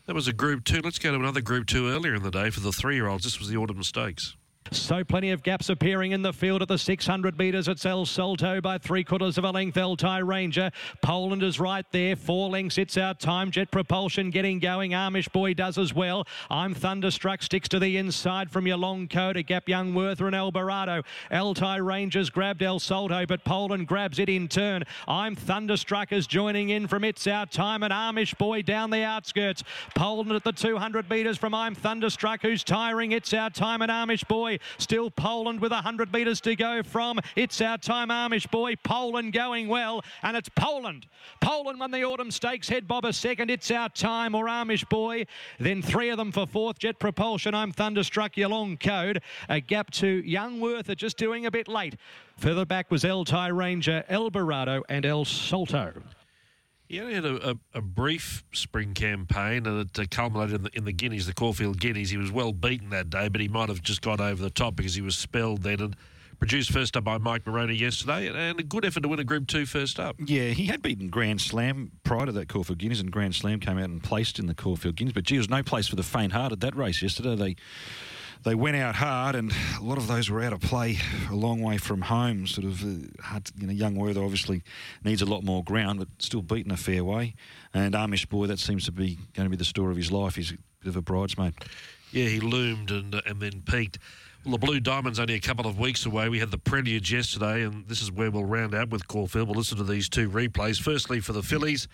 [0.05, 0.83] That was a Group 2.
[0.85, 3.25] Let's go to another Group 2 earlier in the day for the three-year-olds.
[3.25, 4.37] This was the Autumn Stakes.
[4.71, 7.69] So plenty of gaps appearing in the field at the 600 metres.
[7.69, 9.77] It's El Salto by three quarters of a length.
[9.77, 10.71] Eltai Ranger.
[11.03, 12.17] Poland is right there.
[12.17, 12.79] Four lengths.
[12.79, 13.51] It's our time.
[13.51, 14.93] Jet Propulsion getting going.
[14.93, 16.27] Amish Boy does as well.
[16.51, 17.43] I'm Thunderstruck.
[17.43, 19.37] Sticks to the inside from your long coat.
[19.37, 21.03] A gap Young Werther and Alvarado.
[21.31, 24.85] Eltai Rangers grabbed El Salto, but Poland grabs it in turn.
[25.07, 29.63] I'm Thunderstruck is joining in from It's Our Time and Amish Boy down the outskirts.
[29.95, 33.13] Poland at the 200 metres from I'm Thunderstruck who's tiring.
[33.13, 34.56] It's Our Time and Amish Boy.
[34.79, 38.77] Still Poland with 100 metres to go from It's Our Time Amish Boy.
[38.77, 41.07] Poland going well, and it's Poland.
[41.41, 42.69] Poland won the Autumn Stakes.
[42.69, 43.51] Head Bob a second.
[43.51, 45.27] It's Our Time or Amish Boy.
[45.59, 46.79] Then three of them for fourth.
[46.79, 47.55] Jet Propulsion.
[47.55, 48.37] I'm Thunderstruck.
[48.37, 49.23] Your long code.
[49.49, 51.97] A gap to Young Are just doing a bit late.
[52.39, 55.93] Further back was El Tai Ranger, El Barado, and El Salto.
[56.89, 60.71] He only had a, a, a, brief spring campaign and it uh, culminated in the,
[60.77, 62.11] in the Guineas, the Caulfield Guineas.
[62.11, 64.77] He was well beaten that day, but he might have just got over the top
[64.77, 65.97] because he was spelled then and
[66.39, 69.49] produced first up by Mike Moroney yesterday and a good effort to win a Group
[69.49, 70.17] 2 first up.
[70.25, 73.79] Yeah, he had beaten Grand Slam prior to that Caulfield Guineas and Grand Slam came
[73.79, 76.61] out and placed in the Caulfield Guineas, but gee, was no place for the faint-hearted
[76.61, 77.35] that race yesterday.
[77.35, 77.57] They
[78.45, 80.99] they went out hard, and a lot of those were out of play
[81.31, 82.47] a long way from home.
[82.47, 84.63] Sort of, uh, hard, you know, young Werther obviously
[85.05, 87.35] needs a lot more ground, but still beaten a fair way.
[87.75, 90.37] And Amish boy, that seems to be going to be the story of his life.
[90.37, 91.55] He's a bit of a bridesmaid.
[92.13, 93.99] Yeah, he loomed and uh, and then peaked.
[94.45, 96.29] Well, the Blue Diamond's only a couple of weeks away.
[96.29, 99.49] We had the Prelude yesterday, and this is where we'll round out with Caulfield.
[99.49, 100.81] We'll listen to these two replays.
[100.81, 101.89] Firstly, for the Fillies,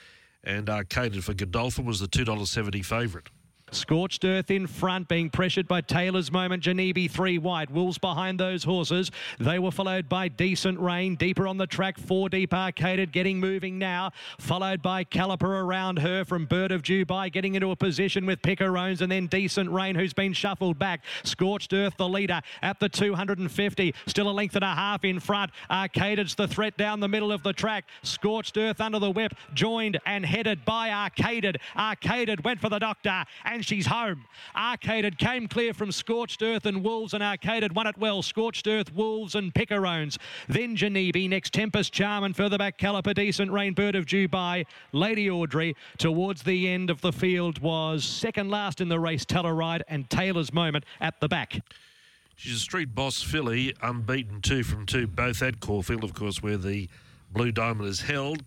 [0.44, 3.28] and Arcaded for Godolphin was the $2.70 favourite.
[3.74, 6.62] Scorched Earth in front, being pressured by Taylor's Moment.
[6.62, 7.70] Janebi three wide.
[7.70, 9.10] Wolves behind those horses.
[9.40, 11.16] They were followed by Decent Rain.
[11.16, 14.12] Deeper on the track, four deep arcaded, getting moving now.
[14.38, 19.00] Followed by Caliper around her from Bird of Dubai, getting into a position with Picarones
[19.00, 21.02] and then Decent Rain, who's been shuffled back.
[21.24, 23.94] Scorched Earth, the leader at the 250.
[24.06, 25.50] Still a length and a half in front.
[25.70, 27.84] Arcaded's the threat down the middle of the track.
[28.02, 31.56] Scorched Earth under the whip, joined and headed by Arcaded.
[31.76, 34.24] Arcaded went for the doctor and she's home.
[34.56, 38.22] Arcaded came clear from Scorched Earth and Wolves, and Arcaded won it well.
[38.22, 40.18] Scorched Earth, Wolves, and Picarones.
[40.48, 45.30] Then Janebi, next Tempest Charm, and further back Caliper, Decent Rain, Bird of Dubai, Lady
[45.30, 45.76] Audrey.
[45.98, 50.52] Towards the end of the field was second last in the race, Telluride, and Taylor's
[50.52, 51.60] Moment at the back.
[52.36, 56.56] She's a street boss filly, unbeaten two from two, both at Caulfield, of course, where
[56.56, 56.88] the
[57.30, 58.42] Blue Diamond is held.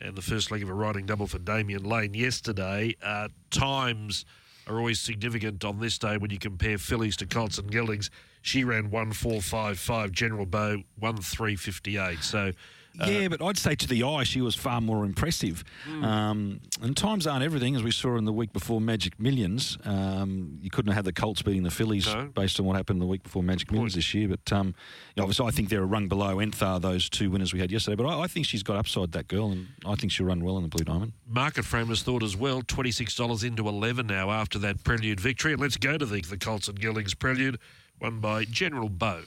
[0.00, 2.96] And the first leg of a riding double for Damian Lane yesterday.
[3.02, 4.24] Uh, times
[4.70, 8.10] are always significant on this day when you compare fillies to colts and geldings.
[8.42, 10.12] She ran one four five five.
[10.12, 12.22] General Bow one three fifty eight.
[12.22, 12.52] So
[12.94, 15.64] yeah, but I'd say to the eye, she was far more impressive.
[15.88, 16.04] Mm.
[16.04, 19.78] Um, and times aren't everything, as we saw in the week before Magic Millions.
[19.84, 22.26] Um, you couldn't have had the Colts beating the Fillies no.
[22.26, 24.28] based on what happened the week before Magic Millions this year.
[24.28, 24.72] But um, you
[25.16, 27.96] know, obviously, I think they're a rung below Enthaar, those two winners we had yesterday.
[27.96, 30.56] But I, I, think she's got upside, that girl, and I think she'll run well
[30.56, 31.12] in the Blue Diamond.
[31.26, 35.52] Market framers thought as well, $26 into 11 now after that Prelude victory.
[35.52, 37.58] And let's go to the, the Colts and Geldings Prelude,
[38.00, 39.22] won by General Bow.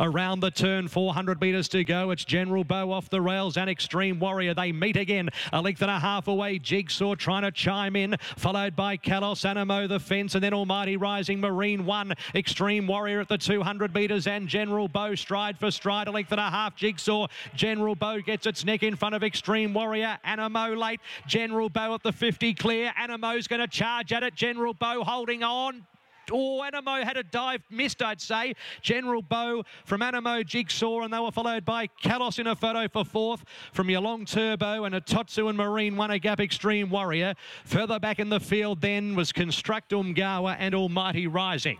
[0.00, 2.10] Around the turn, 400 metres to go.
[2.10, 4.52] It's General Bow off the rails and Extreme Warrior.
[4.52, 5.28] They meet again.
[5.52, 6.58] A length and a half away.
[6.58, 11.40] Jigsaw trying to chime in, followed by Kalos Anamoe the fence, and then Almighty Rising
[11.40, 12.12] Marine One.
[12.34, 16.08] Extreme Warrior at the 200 metres and General Bow stride for stride.
[16.08, 16.74] A length and a half.
[16.74, 17.28] Jigsaw.
[17.54, 20.18] General Bow gets its neck in front of Extreme Warrior.
[20.26, 21.00] Anamoe late.
[21.28, 22.92] General Bow at the 50 clear.
[23.00, 24.34] Anamoe's going to charge at it.
[24.34, 25.86] General Bow holding on.
[26.32, 28.54] Oh, Anamoe had a dive, missed, I'd say.
[28.82, 33.04] General Bow from Anamoe Jigsaw, and they were followed by Kalos in a photo for
[33.04, 37.34] fourth from Yalong Turbo and a Totsu and Marine One a Gap Extreme Warrior.
[37.64, 41.78] Further back in the field then was Construct Umgawa and Almighty Rising.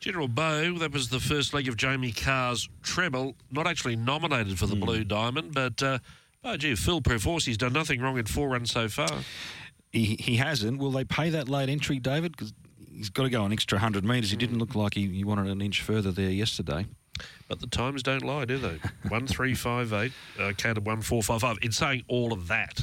[0.00, 4.66] General Bow, that was the first leg of Jamie Kah's treble, not actually nominated for
[4.66, 4.80] the Hmm.
[4.80, 5.98] Blue Diamond, but uh,
[6.44, 9.08] oh, gee, Phil Perforce, he's done nothing wrong in four runs so far.
[9.92, 10.78] He, he hasn't.
[10.78, 12.32] Will they pay that late entry, David?
[12.32, 12.52] Because
[12.96, 14.30] he's got to go an extra 100 metres.
[14.30, 16.86] He didn't look like he, he wanted an inch further there yesterday.
[17.48, 18.80] But the times don't lie, do they?
[19.08, 21.58] one three five eight, uh, counted one four five five.
[21.62, 22.80] In saying all of that,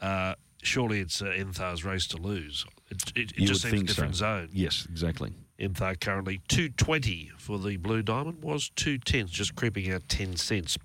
[0.00, 2.64] uh, surely it's uh, Enthaar's race to lose.
[2.90, 3.94] It, it, it just seems a think so.
[3.94, 4.48] different zone.
[4.52, 5.32] Yes, exactly.
[5.58, 10.36] Enthaar currently two twenty for the Blue Diamond was two tenths, just creeping out ten
[10.36, 10.78] cents.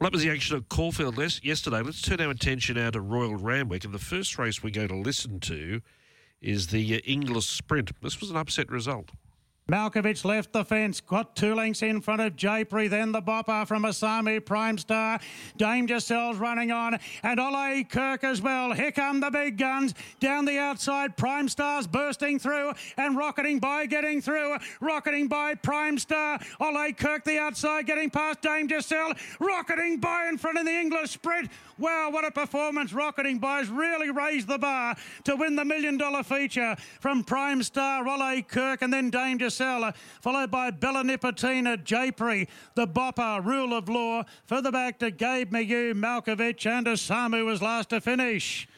[0.00, 1.80] Well, that was the action at Caulfield yesterday.
[1.80, 4.96] Let's turn our attention now to Royal Randwick, and the first race we're going to
[4.96, 5.82] listen to
[6.44, 7.90] is the Inglis Sprint.
[8.02, 9.10] This was an upset result.
[9.70, 13.84] Malkovich left the fence, got two lengths in front of Japri, then the bopper from
[13.84, 15.18] Asami Prime Star.
[15.56, 18.72] Dame Giselle's running on, and Ole Kirk as well.
[18.74, 19.94] Here come the big guns.
[20.20, 24.58] Down the outside, Prime Star's bursting through, and rocketing by getting through.
[24.80, 26.38] Rocketing by Prime Star.
[26.60, 29.14] Ole Kirk the outside, getting past Dame Giselle.
[29.40, 31.50] Rocketing by in front of the Inglis Sprint.
[31.78, 32.92] Wow, what a performance.
[32.92, 38.06] Rocketing By's really raised the bar to win the million dollar feature from Prime Star,
[38.06, 39.50] Ole Kirk, and then Danger
[40.20, 44.24] Followed by Bella Nipotina, Japri, the Bopper, Rule of Law.
[44.46, 48.68] Further back to Gabe Mayu, Malkovich, and Osamu was last to finish.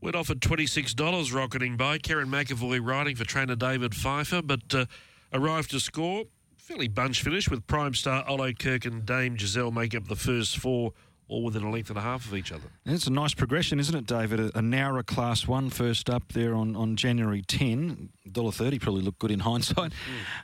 [0.00, 1.98] Went off at $26 rocketing by.
[1.98, 4.86] Kerrin McEvoy riding for trainer David Pfeiffer, but uh,
[5.32, 6.24] arrived to score.
[6.56, 10.56] Fairly bunch finish with Prime Star, Ole Kirk, and Dame Giselle make up the first
[10.56, 10.92] four,
[11.30, 12.64] all within a length and a half of each other.
[12.84, 14.40] And it's a nice progression, isn't it, David?
[14.40, 18.10] A, a Nowra Class 1 first up there on, on January 10.
[18.28, 19.92] $1.30 probably looked good in hindsight.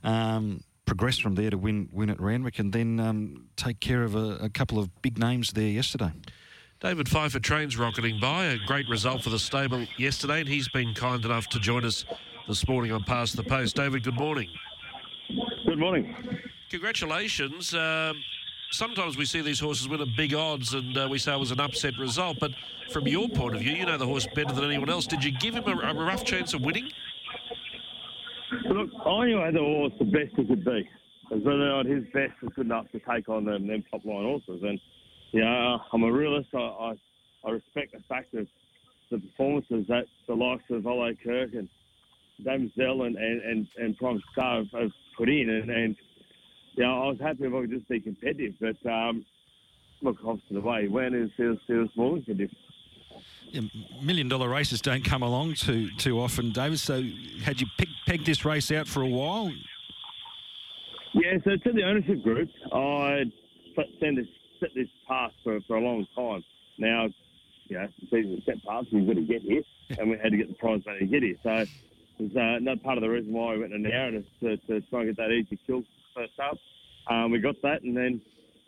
[0.05, 4.14] Um, progress from there to win win at Randwick and then um, take care of
[4.14, 6.12] a, a couple of big names there yesterday.
[6.79, 8.44] David Pfeiffer trains rocketing by.
[8.44, 12.05] A great result for the stable yesterday, and he's been kind enough to join us
[12.46, 13.75] this morning on Past the Post.
[13.75, 14.49] David, good morning.
[15.66, 16.14] Good morning.
[16.70, 17.75] Congratulations.
[17.75, 18.22] Um,
[18.70, 21.50] sometimes we see these horses win at big odds and uh, we say it was
[21.50, 22.52] an upset result, but
[22.90, 25.07] from your point of view, you know the horse better than anyone else.
[25.07, 26.90] Did you give him a, a rough chance of winning?
[28.68, 30.88] Look, I knew the horse the best he could be.
[31.33, 34.24] As whether or his best was good enough to take on them, them top line
[34.24, 34.62] horses.
[34.62, 34.81] And,
[35.33, 36.50] know, I'm a realist.
[36.55, 36.92] I, I,
[37.44, 38.46] I respect the fact that
[39.11, 41.68] the performances that the likes of Ole Kirk and
[42.44, 45.48] Dame Giselle and, and, and, and Prime Star have, have put in.
[45.50, 45.96] And, and,
[46.85, 48.55] know, I was happy if I could just be competitive.
[48.61, 49.25] But, um,
[50.03, 52.57] look, obviously the way he went is, is, is more than competitive.
[53.51, 53.62] Yeah,
[54.03, 56.79] million dollar races don't come along too too often, David.
[56.81, 57.03] So
[57.43, 59.51] had you pick, pegged this race out for a while?
[61.15, 63.25] Yeah, so to the ownership group, I
[64.01, 64.27] send this,
[64.61, 66.45] set this path for, for a long time.
[66.79, 67.09] Now,
[67.69, 69.62] you know, the set path, we've got to get here,
[69.99, 71.37] and we had to get the prize money to get here.
[71.43, 71.65] So
[72.19, 75.01] it's uh, another part of the reason why we went to narrative to, to try
[75.01, 75.85] and get that easy kill
[76.16, 76.59] first up.
[77.09, 78.20] Um, we got that, and then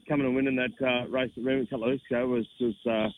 [0.09, 2.75] coming and winning that uh, race at Remy a couple of weeks ago was, was
[2.87, 3.09] uh,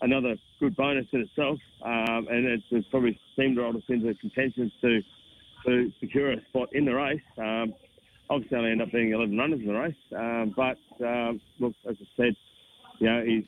[0.00, 5.00] another good bonus in itself, um, and it's, it's probably steamrolled us into contention to
[5.64, 7.20] to secure a spot in the race.
[7.38, 7.74] Um,
[8.30, 11.96] obviously, only end up being 11 runners in the race, um, but um, look, as
[12.00, 12.36] I said,
[13.00, 13.44] you know, he's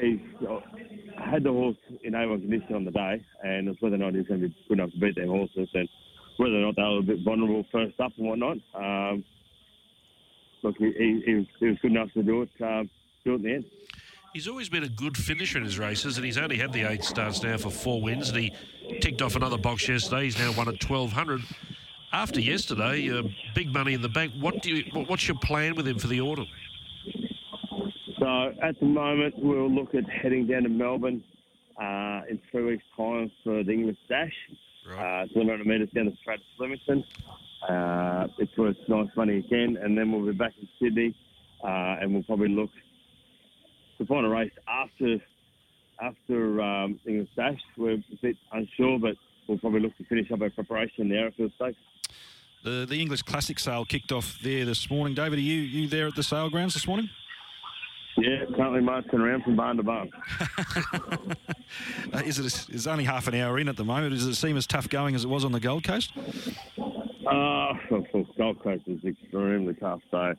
[0.00, 0.20] he's
[1.18, 4.26] had the horse in A1 condition on the day, and it's whether or not he's
[4.26, 5.88] going to be good enough to beat them horses, and
[6.36, 8.58] whether or not they were a bit vulnerable first up and whatnot.
[8.74, 9.24] Um,
[10.62, 12.90] look, he, he, he, was, he was good enough to do it, um,
[13.24, 13.64] do it in the end.
[14.32, 17.04] He's always been a good finisher in his races, and he's only had the eight
[17.04, 18.52] starts now for four wins, and he
[19.00, 20.24] ticked off another box yesterday.
[20.24, 21.42] He's now won at 1200.
[22.14, 23.22] After yesterday, uh,
[23.54, 24.32] big money in the bank.
[24.40, 24.84] What do you?
[24.92, 26.46] what- What's your plan with him for the autumn?
[28.18, 31.22] So at the moment, we'll look at heading down to Melbourne
[31.80, 34.32] uh, in three weeks' time for the Inglis Dash.
[34.92, 35.22] Right.
[35.22, 37.04] Uh, 200 metres down the straight to Flemington.
[37.68, 41.14] Uh, it's worth nice money again, and then we'll be back in Sydney,
[41.62, 42.70] uh, and we'll probably look
[43.98, 45.18] to find a race after
[46.00, 47.60] after um, Inglis Dash.
[47.76, 49.14] We're a bit unsure, but
[49.46, 51.28] we'll probably look to finish up our preparation there.
[51.28, 51.76] If it's safe.
[52.64, 55.14] The, the Inglis Classic sale kicked off there this morning.
[55.14, 57.08] David, are you, you there at the sale grounds this morning?
[58.16, 60.10] Yeah, currently marching around from barn to barn.
[62.12, 62.66] Uh, is it?
[62.68, 64.12] It's only half an hour in at the moment.
[64.12, 66.12] Does it seem as tough going as it was on the Gold Coast?
[67.26, 67.72] Uh,
[68.36, 70.00] Gold Coast is extremely tough.
[70.10, 70.34] So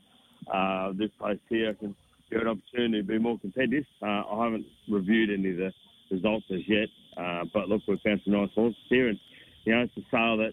[0.52, 1.96] uh, this place here can
[2.30, 3.84] give an opportunity to be more competitive.
[4.00, 5.72] Uh, I haven't reviewed any of the
[6.12, 9.18] results as yet, uh, but look, we've found some nice horses here, and
[9.64, 10.52] you know it's a sale that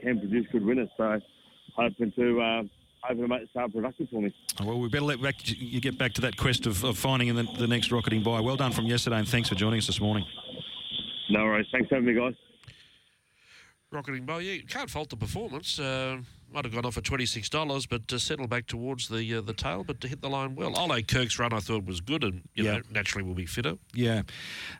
[0.00, 0.88] can produce good winners.
[0.96, 1.20] So
[1.76, 2.68] hoping to
[3.04, 4.34] uh, hoping to make the sale productive for me.
[4.62, 7.44] Well, we better let back, you get back to that quest of, of finding the,
[7.58, 8.40] the next rocketing buy.
[8.40, 10.24] Well done from yesterday, and thanks for joining us this morning.
[11.30, 11.66] No worries.
[11.72, 12.34] Thanks for having me, guys.
[13.90, 15.78] Rocketing bow, yeah, can't fault the performance.
[15.78, 16.18] Uh,
[16.54, 19.40] might have gone off at twenty six dollars, but uh, settled back towards the uh,
[19.40, 20.72] the tail, but to hit the line well.
[20.78, 22.76] Ole Kirk's run I thought was good, and you Yeah.
[22.76, 23.74] know naturally will be fitter.
[23.92, 24.22] Yeah.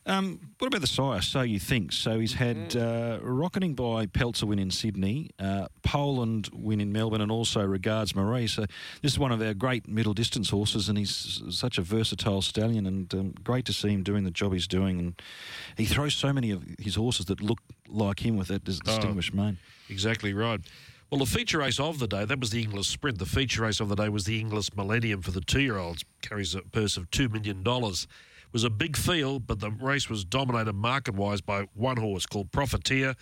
[0.06, 1.20] Um, what about the sire?
[1.20, 1.92] So you think?
[1.92, 7.20] So he's had uh, Rocketing by Peltzer win in Sydney, uh, Poland win in Melbourne,
[7.20, 8.46] and also Regards Marie.
[8.46, 8.66] So
[9.02, 12.86] this is one of our great middle distance horses, and he's such a versatile stallion,
[12.86, 14.98] and um, great to see him doing the job he's doing.
[15.00, 15.22] And
[15.76, 17.58] he throws so many of his horses that look
[17.88, 19.58] like him with that dis- distinguished mane.
[19.90, 20.60] Exactly right.
[21.10, 23.18] Well, the feature race of the day, that was the Inglis Sprint.
[23.18, 26.04] The feature race of the day was the Inglis Millennium for the two-year-olds.
[26.22, 27.62] Carries a purse of $2 million.
[27.64, 28.06] It
[28.52, 33.14] was a big field, but the race was dominated market-wise by one horse called Profiteer.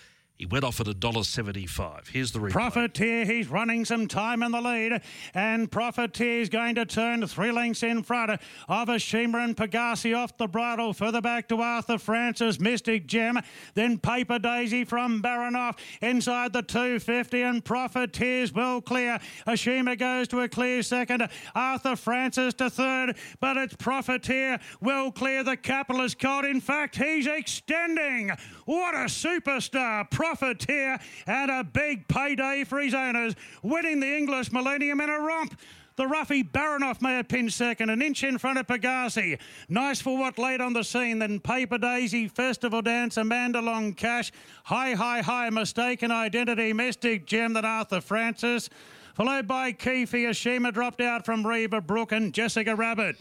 [0.42, 2.08] He went off at $1.75.
[2.08, 2.50] Here's the replay.
[2.50, 5.00] Profiteer, he's running some time in the lead,
[5.34, 10.36] and Profiteer is going to turn three lengths in front of Ashima and Pagasi off
[10.38, 10.94] the bridle.
[10.94, 13.38] Further back to Arthur Francis, Mystic Gem,
[13.74, 19.20] then Paper Daisy from Baranoff inside the 250, and Profiteer's well clear.
[19.46, 25.44] Ashima goes to a clear second, Arthur Francis to third, but it's Profiteer well clear.
[25.44, 26.44] The capitalist caught.
[26.44, 28.32] In fact, he's extending.
[28.64, 30.10] What a superstar!
[30.10, 35.58] Profiteer and a big payday for his owners, winning the Inglis Millennium in a romp.
[35.96, 39.38] The roughy Baranoff may have pinned second, an inch in front of Pagasi.
[39.68, 41.18] Nice for what late on the scene.
[41.18, 44.32] Then Paper Daisy, Festival Dance, Amanda Long Cash,
[44.64, 48.70] High, High, High, Mistaken Identity, Mystic Gem, then Arthur Francis.
[49.14, 53.16] Followed by Keefe, Ashima dropped out from Reba Brook and Jessica Rabbit.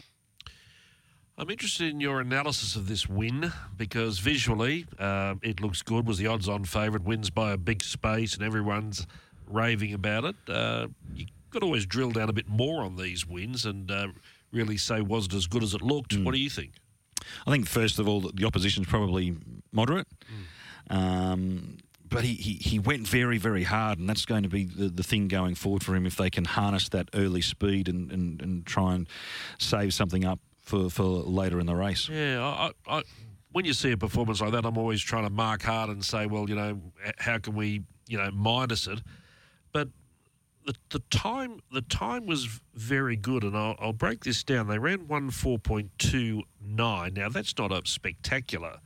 [1.42, 6.06] I'm interested in your analysis of this win because visually um, it looks good.
[6.06, 9.08] Was the odds-on favourite, wins by a big space, and everyone's
[9.48, 10.36] raving about it.
[10.48, 14.06] Uh, you got to always drill down a bit more on these wins and uh,
[14.52, 16.16] really say was it as good as it looked.
[16.16, 16.74] What do you think?
[17.44, 19.34] I think first of all that the opposition's probably
[19.72, 20.06] moderate.
[20.90, 21.78] Um,
[22.08, 25.02] but he, he, he went very, very hard, and that's going to be the, the
[25.02, 28.64] thing going forward for him if they can harness that early speed and, and, and
[28.64, 29.08] try and
[29.58, 32.08] save something up for, for later in the race.
[32.08, 33.02] Yeah, I, I,
[33.52, 36.26] when you see a performance like that, I'm always trying to mark hard and say,
[36.26, 36.80] well, you know,
[37.18, 39.00] how can we, you know, minus it?
[39.72, 39.88] But
[40.64, 44.68] the the time the time was very good, and I'll, I'll break this down.
[44.68, 47.14] They ran one four point two nine.
[47.14, 48.78] Now that's not a spectacular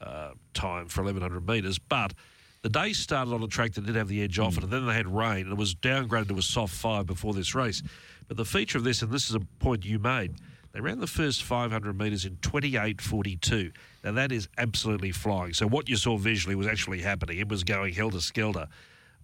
[0.00, 2.14] uh, time for eleven hundred metres, but
[2.62, 4.86] the day started on a track that did have the edge off it, and then
[4.86, 7.82] they had rain, and it was downgraded to a soft five before this race.
[8.28, 10.34] But the feature of this, and this is a point you made,
[10.76, 13.72] they ran the first 500 metres in 28.42.
[14.04, 15.54] Now, that is absolutely flying.
[15.54, 17.38] So, what you saw visually was actually happening.
[17.38, 18.68] It was going helter skelter,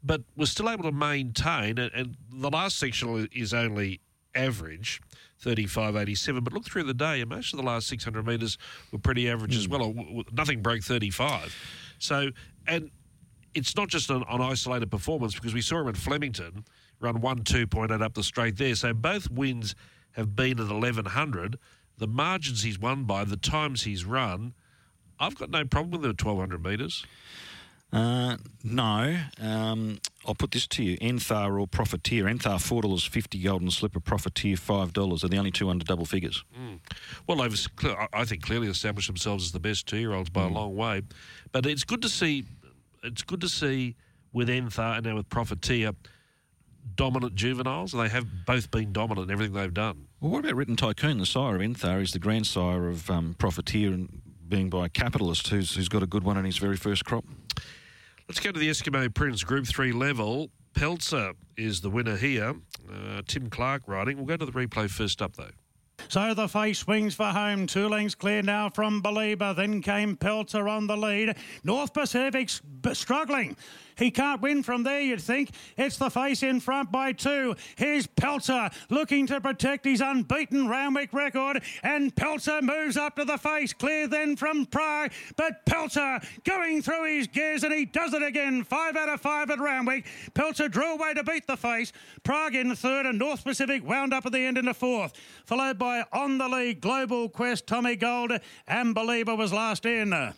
[0.03, 1.77] but was still able to maintain.
[1.77, 4.01] And, the last section is only
[4.35, 5.03] average,
[5.45, 6.43] 35.87.
[6.43, 8.57] But look through the day, and most of the last 600 metres
[8.91, 9.73] were pretty average as hmm.
[9.73, 9.83] well.
[9.83, 11.55] Or w- w- Nothing broke 35.
[11.99, 12.31] So,
[12.67, 12.91] and
[13.53, 16.65] it's not just an, an isolated performance because we saw him at Flemington
[16.99, 18.75] run 1 2.8 up the straight there.
[18.75, 19.75] So both wins
[20.13, 21.59] have been at 1100.
[21.99, 24.55] The margins he's won by, the times he's run,
[25.21, 27.05] I've got no problem with the 1200 metres.
[27.93, 29.19] Uh, no.
[29.41, 30.97] Um, I'll put this to you.
[30.99, 32.25] Enthaar or Profiteer.
[32.25, 34.01] Enthaar, $4.50 golden slipper.
[34.01, 35.23] Profiteer, $5.
[35.25, 36.43] Are the only two under double figures.
[37.27, 40.49] Well, they've, s- I- I think, clearly established themselves as the best two-year-olds by a
[40.49, 41.03] long way.
[41.53, 42.45] But it's good to see.
[43.05, 43.95] It's good to see
[44.33, 45.93] with Enthaar and now with Profiteer
[46.95, 47.93] dominant juveniles.
[47.93, 50.07] And they have both been dominant in everything they've done.
[50.21, 51.19] Well, what about Written Tycoon?
[51.19, 55.49] The sire of Enthaar is the grandsire of um, Profiteer and being by a capitalist
[55.49, 57.25] who's, who's got a good one in his very first crop.
[58.29, 60.51] Let's go to the Eskimo Prince Group 3 level.
[60.75, 62.55] Peltzer is the winner here.
[62.91, 64.17] Uh, Tim Clark riding.
[64.17, 65.51] We'll go to the replay first up, though.
[66.09, 67.67] So the face swings for home.
[67.67, 69.55] Two lengths clear now from Belieber.
[69.55, 71.37] Then came Peltzer on the lead.
[71.65, 73.57] North Pacific's b- struggling.
[73.97, 75.51] He can't win from there, you'd think.
[75.77, 77.57] It's the face in front by two.
[77.77, 83.39] Here's Peltzer looking to protect his unbeaten Randwick record, and Peltzer moves up to the
[83.39, 83.73] face.
[83.73, 88.65] Clear then from Prague, but Peltzer going through his gears, and he does it again.
[88.65, 90.07] Five out of five at Randwick.
[90.35, 91.93] Peltzer drew away to beat the face.
[92.23, 95.13] Prague in third, and North Pacific wound up at the end in the fourth,
[95.45, 98.33] followed by On the League, Global Quest, Tommy Gold,
[98.67, 100.33] and Believer was last in.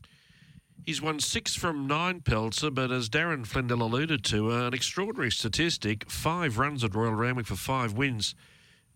[0.84, 5.30] He's won six from nine Peltzer, but as Darren Flindell alluded to, uh, an extraordinary
[5.30, 8.34] statistic five runs at Royal Randwick for five wins.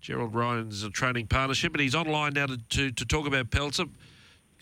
[0.01, 3.87] Gerald Ryan's a training partnership, and he's online now to, to, to talk about Peltzer.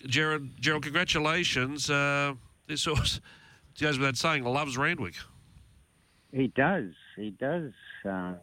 [0.07, 1.91] Gerald, Gerald congratulations.
[1.91, 2.35] Uh,
[2.69, 3.21] this horse,
[3.81, 5.15] goes without saying, loves Randwick.
[6.33, 6.93] He does.
[7.17, 7.73] He does.
[8.05, 8.35] Uh,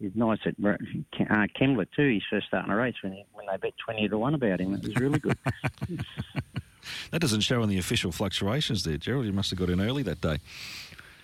[0.00, 0.76] he's nice at uh,
[1.60, 2.14] Kembla too.
[2.14, 4.60] His first start in a race when he, when they bet twenty to one about
[4.60, 4.74] him.
[4.74, 5.38] It was really good.
[7.10, 9.26] that doesn't show in the official fluctuations there, Gerald.
[9.26, 10.38] You must have got in early that day.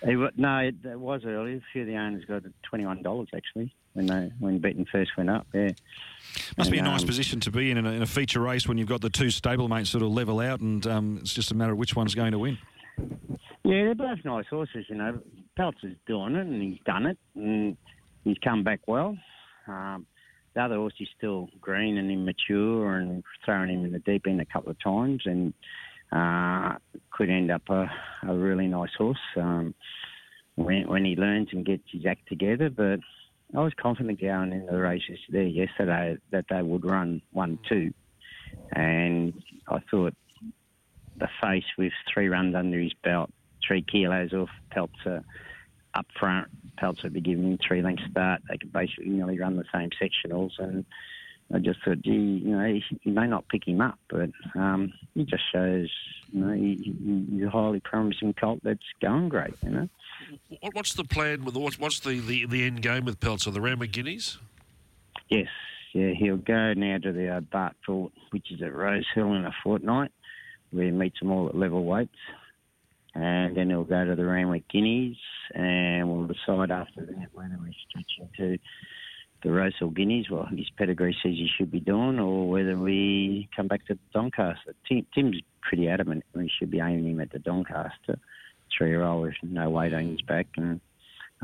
[0.05, 1.55] He, no, it, it, was early.
[1.55, 5.11] A few of the owners got twenty one dollars actually when they when betting first
[5.15, 5.47] went up.
[5.53, 5.69] Yeah,
[6.57, 8.41] must and, be a nice um, position to be in, in a, in a, feature
[8.41, 11.51] race when you've got the two stablemates sort of level out, and um, it's just
[11.51, 12.57] a matter of which one's going to win.
[13.63, 14.85] Yeah, they're both nice horses.
[14.89, 15.19] You know,
[15.57, 17.77] Peltzer's doing it, and he's done it, and
[18.23, 19.17] he's come back well.
[19.67, 20.05] Um,
[20.53, 24.41] the other horse is still green and immature, and throwing him in the deep end
[24.41, 25.53] a couple of times, and
[26.11, 26.77] uh,
[27.11, 27.89] could end up a,
[28.27, 29.73] a really nice horse um,
[30.55, 32.69] when, when he learns and gets his act together.
[32.69, 32.99] But
[33.55, 37.91] I was confident going into the races there yesterday that they would run one two,
[38.73, 39.33] and
[39.67, 40.13] I thought
[41.17, 43.31] the face with three runs under his belt,
[43.67, 45.23] three kilos off Peltzer
[45.95, 48.41] up front, Peltzer would be giving him three length start.
[48.49, 50.85] They could basically nearly run the same sectionals, and
[51.53, 55.23] I just thought, gee, you know, he, may not pick him up, but um, he
[55.23, 55.89] just shows,
[56.31, 59.89] you know, he, he's a highly promising colt that's going great, you know.
[60.73, 63.51] What's the plan with what's, what's the, the, the end game with Peltzer?
[63.51, 64.39] The Randwick Guineas?
[65.29, 65.47] Yes,
[65.93, 69.53] yeah, he'll go now to the uh, Bartford, which is at Rose Hill in a
[69.63, 70.11] fortnight,
[70.71, 72.17] where he meets them all at level weights
[73.15, 75.17] and then he'll go to the Randwick Guineas,
[75.53, 78.57] and we'll decide after that whether we stretch into
[79.43, 83.67] the Rosehill Guineas, well, his pedigree says he should be doing, or whether we come
[83.67, 84.73] back to Doncaster.
[84.87, 88.17] Tim, Tim's pretty adamant we should be aiming him at the Doncaster
[88.75, 90.79] three-year-old with no weight on his back, and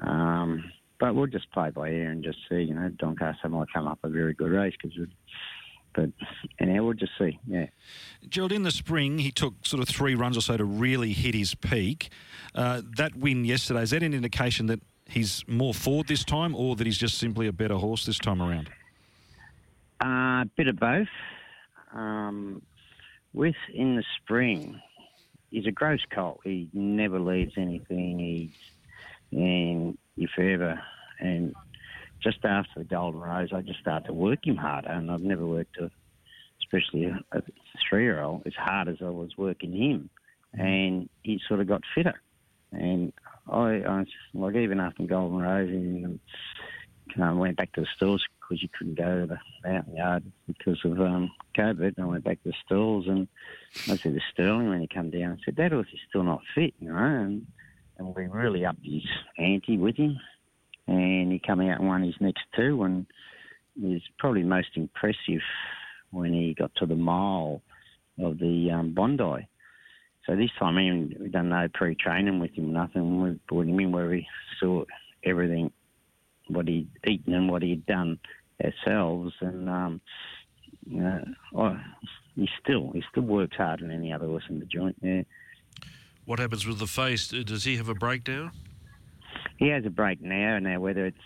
[0.02, 0.64] um,
[1.00, 2.62] but we'll just play by ear and just see.
[2.62, 4.98] You know, Doncaster might come up a very good race because
[5.94, 6.10] but
[6.60, 7.40] anyhow, we'll just see.
[7.48, 7.68] Yeah.
[8.28, 11.36] Gerald, in the spring, he took sort of three runs or so to really hit
[11.36, 12.10] his peak.
[12.56, 16.76] Uh, that win yesterday, is that an indication that he's more forward this time or
[16.76, 18.70] that he's just simply a better horse this time around?
[20.02, 21.08] A uh, bit of both.
[21.94, 22.62] Um,
[23.34, 24.80] with in the spring,
[25.50, 26.42] he's a gross colt.
[26.44, 28.20] He never leaves anything.
[28.20, 28.52] He's
[29.32, 30.82] and if ever
[31.20, 31.54] and
[32.22, 35.46] just after the Golden Rose, I just started to work him harder, and I've never
[35.46, 35.90] worked a,
[36.62, 37.42] especially a, a
[37.90, 40.10] three-year-old, as hard as I was working him,
[40.54, 42.22] and he sort of got fitter.
[42.72, 43.14] And
[43.48, 46.20] I, I like even after Golden Rose, and
[47.22, 50.80] I went back to the stalls because you couldn't go to the mountain yard because
[50.84, 51.98] of um, COVID.
[51.98, 53.28] And I went back to the stalls, and
[53.88, 56.42] I said to Sterling when he come down, I said that horse is still not
[56.54, 57.48] fit, you know, and
[57.98, 59.04] and we really upped his
[59.38, 60.18] ante with him
[60.90, 63.06] and he came out and won his next two, and
[63.80, 65.42] he was probably most impressive
[66.12, 67.62] when he got to the mile
[68.20, 69.48] of the um, Bondi.
[70.26, 73.22] So this time, I we done no pre-training with him, nothing.
[73.22, 74.28] We brought him in where we
[74.60, 74.84] saw
[75.24, 75.72] everything,
[76.48, 78.20] what he'd eaten and what he'd done
[78.64, 80.02] ourselves, and um,
[80.86, 81.24] know,
[81.56, 81.80] oh,
[82.36, 84.98] he still he still works harder than any other horse in the joint.
[86.26, 87.28] What happens with the face?
[87.30, 88.52] Does he have a breakdown?
[89.60, 90.58] He has a break now.
[90.58, 91.18] Now, whether it's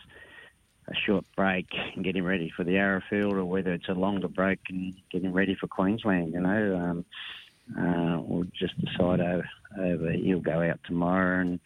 [0.87, 4.59] a short break and getting ready for the Arrowfield, or whether it's a longer break
[4.69, 7.05] and getting ready for Queensland, you know, um,
[7.79, 9.47] uh, we'll just decide over,
[9.79, 10.11] over.
[10.11, 11.59] He'll go out tomorrow, and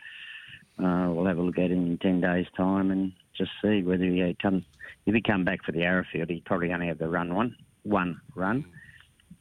[0.77, 4.03] uh, we'll have a look at him in ten days' time, and just see whether
[4.03, 4.63] he comes.
[5.05, 8.19] If he come back for the Arrowfield, he probably only have the run one, one
[8.35, 8.65] run.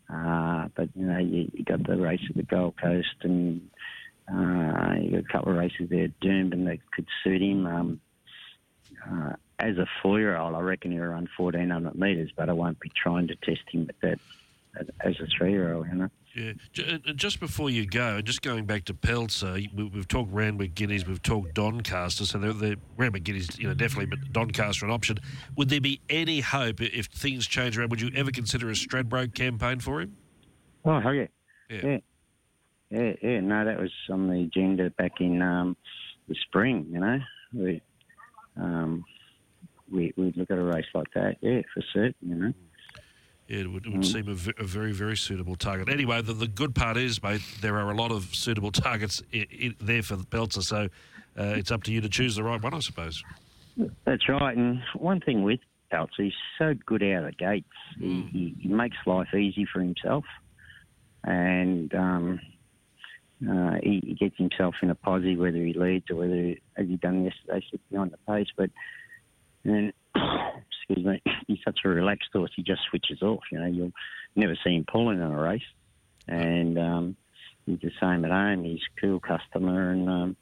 [0.08, 3.68] Uh, but you know, you, you got the race at the Gold Coast, and
[4.32, 7.66] uh, he got a couple of races there doomed, and that could suit him.
[7.66, 8.00] Um,
[9.10, 13.28] uh, as a four-year-old, I reckon he'll run 1,400 metres, but I won't be trying
[13.28, 14.18] to test him at that
[15.00, 16.08] as a three-year-old, you know.
[16.34, 16.52] Yeah.
[17.14, 21.54] Just before you go, just going back to Peltzer, we've talked Randwick Guineas, we've talked
[21.54, 25.18] Doncaster, so the, the Randwick Guineas, you know, definitely, but Doncaster an option.
[25.56, 27.90] Would there be any hope if things change around?
[27.90, 30.14] Would you ever consider a Stradbroke campaign for him?
[30.84, 31.26] Oh, hell yeah.
[31.70, 31.80] Yeah.
[31.82, 31.98] yeah.
[32.90, 35.76] Yeah, yeah, no, that was on the agenda back in um,
[36.28, 37.18] the spring, you know.
[37.52, 37.82] We,
[38.56, 39.04] um,
[39.90, 42.52] we, we'd look at a race like that, yeah, for certain, you know.
[43.48, 45.88] Yeah, it would, it would seem a, v- a very, very suitable target.
[45.88, 49.46] Anyway, the, the good part is, mate, there are a lot of suitable targets i
[49.62, 50.88] i there for the Peltzer, so
[51.38, 53.22] uh, it's up to you to choose the right one, I suppose.
[54.04, 54.56] That's right.
[54.56, 55.60] And one thing with
[55.92, 57.68] Peltz, he's so good out of the gates.
[58.00, 60.24] He, he, he makes life easy for himself,
[61.22, 62.40] and um,
[63.42, 66.96] uh, he, he gets himself in a posse, whether he leads or whether, as he
[66.96, 68.48] done yesterday, sits behind the pace.
[68.56, 68.70] But
[69.64, 72.52] and excuse me, he's such a relaxed horse.
[72.56, 73.42] He just switches off.
[73.52, 73.92] You know, you'll
[74.34, 75.62] never see him pulling in a race,
[76.26, 77.16] and um,
[77.66, 78.64] he's the same at home.
[78.64, 80.36] He's a cool customer, and um,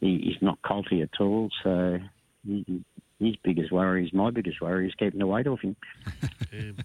[0.00, 1.48] he, he's not colty at all.
[1.62, 1.98] So
[2.46, 2.84] he,
[3.18, 5.76] his biggest worry is my biggest worry is keeping the weight off him.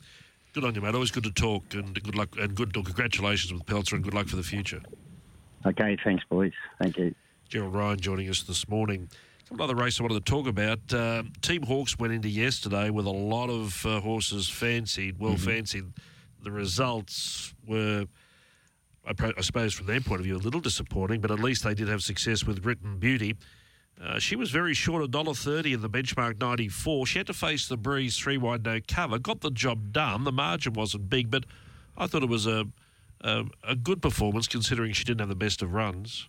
[0.54, 0.94] Good on you, mate.
[0.94, 4.28] Always good to talk, and good luck, and good congratulations with Peltzer, and good luck
[4.28, 4.82] for the future.
[5.66, 6.54] Okay, thanks, boys.
[6.82, 7.14] Thank you.
[7.50, 9.10] Gerald Ryan joining us this morning.
[9.52, 10.80] Another race I wanted to talk about.
[10.94, 15.84] Uh, Team Hawkes went into yesterday with a lot of uh, horses fancied, well fancied.
[16.42, 18.06] The results were,
[19.06, 21.66] I, pro- I suppose, from their point of view, a little disappointing, but at least
[21.66, 23.36] they did have success with Written Beauty.
[24.02, 27.06] Uh, she was very short, $1.30 in the benchmark 94.
[27.06, 29.20] She had to face the breeze, three wide, no cover.
[29.20, 30.24] Got the job done.
[30.24, 31.44] The margin wasn't big, but
[31.98, 32.68] I thought it was a,
[33.24, 36.28] a, a good performance considering she didn't have the best of runs.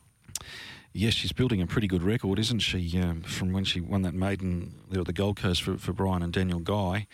[0.93, 3.01] Yes, she's building a pretty good record, isn't she?
[3.01, 6.22] Um, from when she won that maiden there at the Gold Coast for, for Brian
[6.22, 7.07] and Daniel Guy.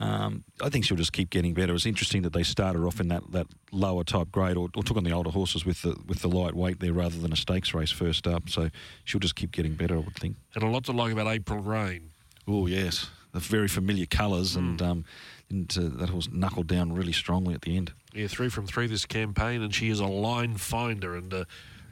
[0.00, 1.74] Um, I think she'll just keep getting better.
[1.74, 4.96] It's interesting that they started off in that, that lower type grade, or, or took
[4.96, 7.74] on the older horses with the with the light weight there rather than a stakes
[7.74, 8.48] race first up.
[8.48, 8.70] So
[9.04, 10.36] she'll just keep getting better, I would think.
[10.54, 12.10] And a lot to like about April Rain.
[12.48, 15.04] Oh yes, the very familiar colours, and um,
[15.50, 17.92] and uh, that horse knuckled down really strongly at the end.
[18.12, 21.44] Yeah, three from three this campaign, and she is a line finder and uh,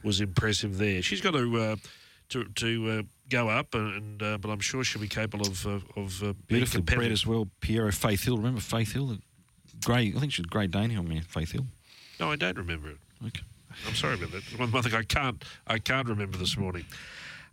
[0.03, 1.03] was impressive there.
[1.03, 1.76] She's got to uh,
[2.30, 5.80] to to uh, go up, and uh, but I'm sure she'll be capable of uh,
[5.97, 7.49] of uh, being Beautifully bred as well.
[7.61, 9.18] Pierro Faith Hill, remember Faith Hill?
[9.84, 11.66] Grey, I think she's Grey Dane on me, Faith Hill.
[12.18, 12.97] No, I don't remember it.
[13.24, 13.43] Okay.
[13.86, 14.43] I'm sorry about that.
[14.59, 16.84] One, one thing I can't I can't remember this morning.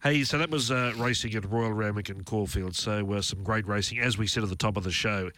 [0.06, 2.76] Hey, so that was uh, racing at Royal Randwick and Caulfield.
[2.76, 5.32] So uh, some great racing, as we said at the top of the show.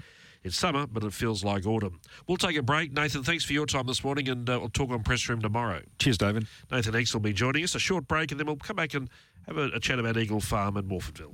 [0.44, 2.02] It's summer, but it feels like autumn.
[2.28, 2.92] We'll take a break.
[2.92, 5.84] Nathan, thanks for your time this morning, and uh, we'll talk on press room tomorrow.
[6.00, 6.48] Cheers, David.
[6.70, 7.76] Nathan X will be joining us.
[7.76, 9.10] A short break, and then we'll come back and
[9.48, 11.34] have a, a chat about Eagle Farm and Morphettville.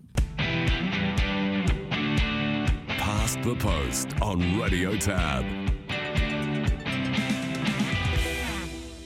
[2.88, 5.63] Past the post on Radio Tab.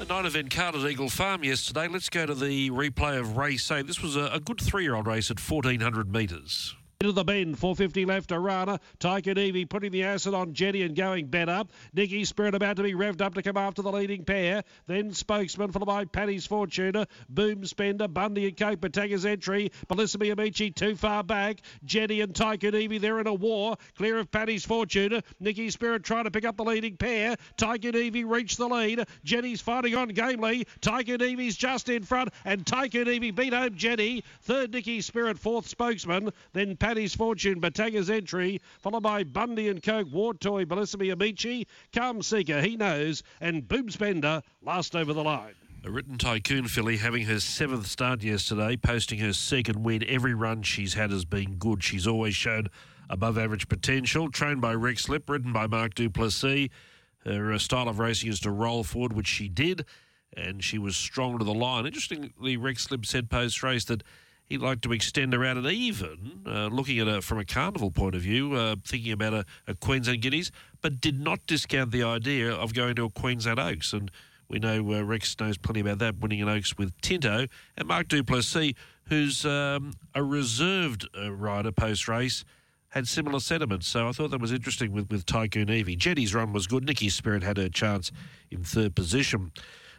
[0.10, 1.90] Night event card at Eagle Farm yesterday.
[1.90, 3.84] Let's go to the replay of race A.
[3.84, 6.77] This was a, a good three-year-old race at 1,400 metres.
[7.00, 8.80] Into the bend, 450 left, Arana.
[8.98, 11.64] Tycoon Evie putting the acid on Jenny and going better.
[11.94, 14.64] Nicky Spirit about to be revved up to come after the leading pair.
[14.88, 17.06] Then Spokesman, followed by Paddy's Fortuna.
[17.30, 19.72] Boom Spender, Bundy and Coke, Batanga's entry.
[19.88, 21.62] Melissa Miamici too far back.
[21.86, 23.78] Jenny and Evie, they're in a war.
[23.96, 25.22] Clear of Paddy's Fortuna.
[25.40, 27.36] Nicky Spirit trying to pick up the leading pair.
[27.62, 29.06] Evie reached the lead.
[29.24, 30.66] Jenny's fighting on gamely.
[30.84, 32.30] Evie's just in front.
[32.44, 34.24] And Evie beat home Jenny.
[34.42, 35.38] Third, Nicky Spirit.
[35.38, 36.34] Fourth, Spokesman.
[36.54, 42.22] Then Paddy's Fortune, Batanga's entry, followed by Bundy and Coke, Ward Toy, Bellissimi Amici, Calm
[42.22, 45.54] Seeker, He Knows, and Boom Spender last over the line.
[45.84, 50.02] A written tycoon filly having her seventh start yesterday, posting her second win.
[50.08, 51.84] Every run she's had has been good.
[51.84, 52.70] She's always shown
[53.10, 54.32] above average potential.
[54.32, 56.70] Trained by Rex Lipp, ridden by Mark Duplessis.
[57.26, 59.84] Her uh, style of racing is to roll forward, which she did,
[60.38, 61.86] and she was strong to the line.
[61.86, 64.04] Interestingly, Rex Lipp said post race that
[64.48, 67.92] he'd like to extend her out and even, uh, looking at it from a carnival
[67.92, 72.04] point of view, uh, thinking about a, a Queensland Guineas, but did not discount the
[72.04, 73.94] idea of going to a Queensland Oaks.
[73.94, 74.10] And
[74.48, 77.48] we know uh, Rex knows plenty about that, winning an Oaks with Tinto.
[77.78, 78.74] And Mark Duplessis,
[79.10, 82.46] who's um, a reserved uh, rider post race,
[82.90, 83.86] had similar sentiments.
[83.88, 85.98] So I thought that was interesting with, with Tycoon Evie.
[85.98, 86.86] Jetty's run was good.
[86.86, 88.12] Nikki Spirit had her chance
[88.50, 89.52] in third position.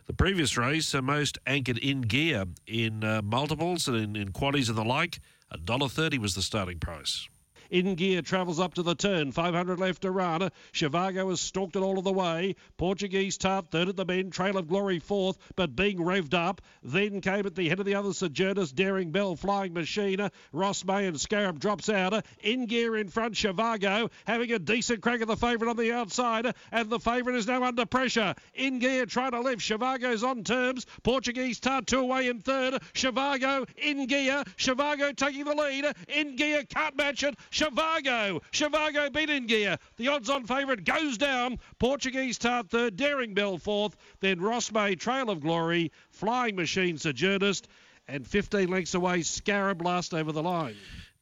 [0.09, 4.71] The previous race, uh, most anchored in gear in uh, multiples and in, in quaddies
[4.71, 5.21] and the like.
[5.55, 7.29] $1.30 was the starting price.
[7.71, 9.31] In gear travels up to the turn.
[9.31, 10.51] 500 left to run.
[10.73, 12.57] Shivago has stalked it all of the way.
[12.79, 14.33] Portuguese Tart third at the bend.
[14.33, 16.63] Trail of Glory fourth, but being revved up.
[16.83, 18.73] Then came at the head of the other Sojourners.
[18.73, 20.31] Daring Bell, Flying Machine.
[20.53, 22.25] Ross May and Scarab drops out.
[22.41, 23.35] In gear in front.
[23.35, 26.55] Shivago having a decent crack at the favourite on the outside.
[26.73, 28.35] And the favourite is now under pressure.
[28.55, 29.61] In gear trying to lift.
[29.61, 30.87] Shivago's on terms.
[31.03, 32.81] Portuguese Tart two away in third.
[32.95, 34.43] Shivago in gear.
[34.57, 35.85] Shivago taking the lead.
[36.09, 37.37] In gear can't match it.
[37.59, 38.41] Shivago.
[38.53, 39.79] Shivago beat in gear.
[39.97, 41.59] The odds-on favourite goes down.
[41.81, 42.97] Portuguese Tart third.
[42.97, 43.97] Daring Bell fourth.
[44.21, 45.91] Then Ross May Trail of Glory.
[46.11, 47.65] Flying Machine Sojournist.
[48.07, 50.77] And 15 lengths away, Scarab last over the line.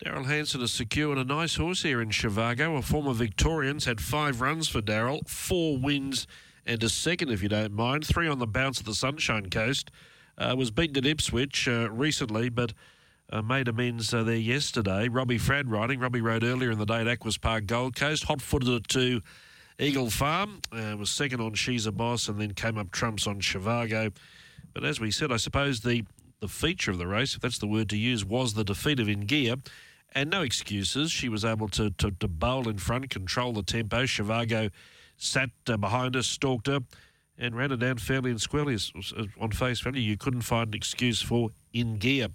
[0.04, 2.76] Daryl Hanson has secured a nice horse here in Shivago.
[2.76, 6.26] A former Victorian's had five runs for Daryl, four wins
[6.66, 8.06] and a second, if you don't mind.
[8.06, 9.90] Three on the bounce of the Sunshine Coast.
[10.36, 12.74] Uh, was beaten at Ipswich uh, recently, but
[13.30, 15.08] uh, made amends uh, there yesterday.
[15.08, 16.00] Robbie Fradd riding.
[16.00, 18.24] Robbie rode earlier in the day at Aquis Park Gold Coast.
[18.24, 19.20] Hot footed it to
[19.78, 20.60] Eagle Farm.
[20.72, 24.14] Uh, was second on She's a Boss and then came up trumps on Shivago.
[24.72, 26.04] But as we said, I suppose the,
[26.40, 29.08] the feature of the race, if that's the word to use, was the defeat of
[29.08, 29.56] In Gear.
[30.14, 31.10] And no excuses.
[31.10, 34.04] She was able to, to, to bowl in front, control the tempo.
[34.04, 34.70] Shivago
[35.16, 36.80] sat uh, behind her, stalked her,
[37.38, 38.78] and ran her down fairly and squarely
[39.40, 40.00] on face value.
[40.00, 42.28] You couldn't find an excuse for in gear.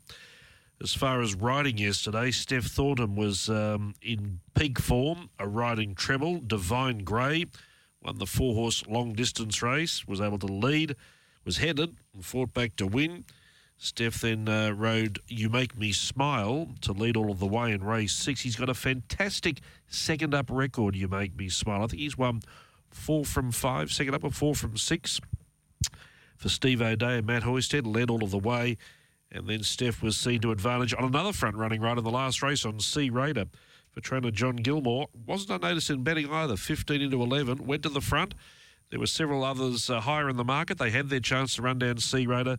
[0.81, 6.39] As far as riding yesterday, Steph Thornton was um, in peak form, a riding treble.
[6.39, 7.45] Divine Grey
[8.03, 10.95] won the four horse long distance race, was able to lead,
[11.45, 13.25] was headed, and fought back to win.
[13.77, 17.83] Steph then uh, rode You Make Me Smile to lead all of the way in
[17.83, 18.41] race six.
[18.41, 21.83] He's got a fantastic second up record, You Make Me Smile.
[21.83, 22.41] I think he's won
[22.89, 25.19] four from five, second up, or four from six
[26.37, 28.77] for Steve O'Dea and Matt Hoysted, led all of the way.
[29.31, 32.41] And then Steph was seen to advantage on another front running ride in the last
[32.41, 33.45] race on Sea Raider
[33.91, 35.07] for trainer John Gilmore.
[35.25, 38.33] Wasn't unnoticed in betting either, 15 into 11, went to the front.
[38.89, 40.77] There were several others uh, higher in the market.
[40.77, 42.57] They had their chance to run down Sea Raider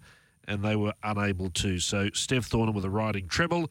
[0.48, 1.78] and they were unable to.
[1.78, 3.70] So Steph Thornton with a riding treble,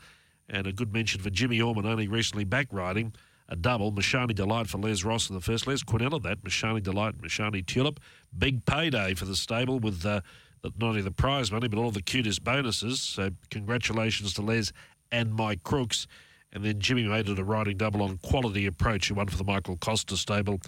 [0.50, 3.14] and a good mention for Jimmy Orman, only recently back riding
[3.48, 3.92] a double.
[3.92, 5.68] Mashani Delight for Les Ross in the first.
[5.68, 6.44] Les Quinella that.
[6.44, 8.00] Mashani Delight, Mashani Tulip.
[8.38, 10.22] Big payday for the stable with uh,
[10.64, 13.02] not only the prize money, but all the QTIS bonuses.
[13.02, 14.72] So congratulations to Les
[15.12, 16.08] and Mike Crooks.
[16.54, 19.44] And then Jimmy made it a riding double on quality approach, who won for the
[19.44, 20.60] Michael Costa stable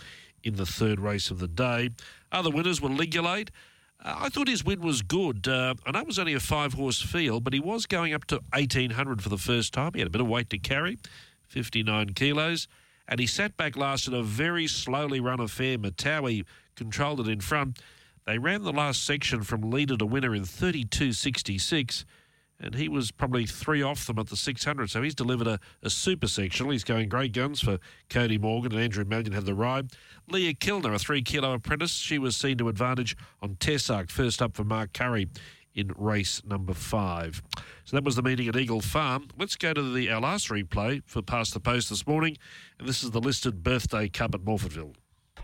[0.43, 1.89] in the third race of the day.
[2.31, 3.49] Other winners were Ligulate.
[4.03, 5.47] Uh, I thought his win was good.
[5.47, 8.25] Uh, I know it was only a five horse field, but he was going up
[8.25, 9.91] to 1800 for the first time.
[9.93, 10.99] He had a bit of weight to carry,
[11.47, 12.67] 59 kilos.
[13.07, 15.77] And he sat back last in a very slowly run affair.
[15.77, 17.79] Matawi controlled it in front.
[18.26, 22.05] They ran the last section from leader to winner in 32.66
[22.59, 24.89] and he was probably three off them at the 600.
[24.89, 26.71] So he's delivered a, a super sectional.
[26.71, 29.91] He's going great guns for Cody Morgan and Andrew Mallion had the ride.
[30.30, 34.55] Leah Kilner, a three kilo apprentice, she was seen to advantage on Tessark, first up
[34.55, 35.28] for Mark Currie
[35.76, 37.41] in race number five.
[37.84, 39.28] So that was the meeting at Eagle Farm.
[39.38, 42.38] Let's go to the our last replay for Past the Post this morning,
[42.80, 44.93] and this is the listed birthday cup at Morphettville.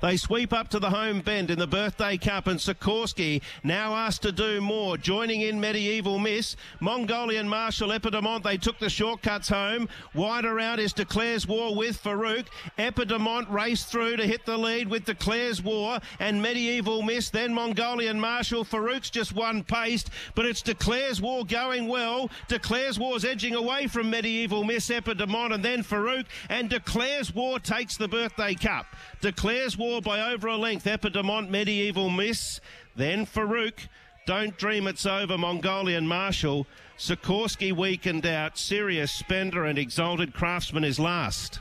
[0.02, 4.22] They sweep up to the home bend in the birthday cup, and Sikorsky now asked
[4.22, 4.98] to do more.
[4.98, 8.44] Joining in Medieval Miss, Mongolian Marshal Epidemont.
[8.44, 9.90] They took the shortcuts home.
[10.14, 12.46] Wide around is Declares War with Farouk.
[12.78, 17.30] Epidemont raced through to hit the lead with Declares War and Medieval Miss.
[17.30, 18.64] Then Mongolian Marshal.
[18.64, 22.30] Farouk's just one paced, but it's Declares War going well.
[22.48, 27.98] Declares War's edging away from Medieval Miss Epidemont and then Farouk, and Declares War takes
[27.98, 28.86] the birthday cup.
[29.20, 30.86] Declares War by over a length.
[30.86, 32.62] Epidemont, Medieval Miss.
[32.96, 33.88] Then Farouk.
[34.28, 35.38] Don't dream it's over.
[35.38, 36.68] Mongolian Marshal.
[36.98, 38.58] Sikorsky weakened out.
[38.58, 41.60] Serious Spender and Exalted Craftsman is last.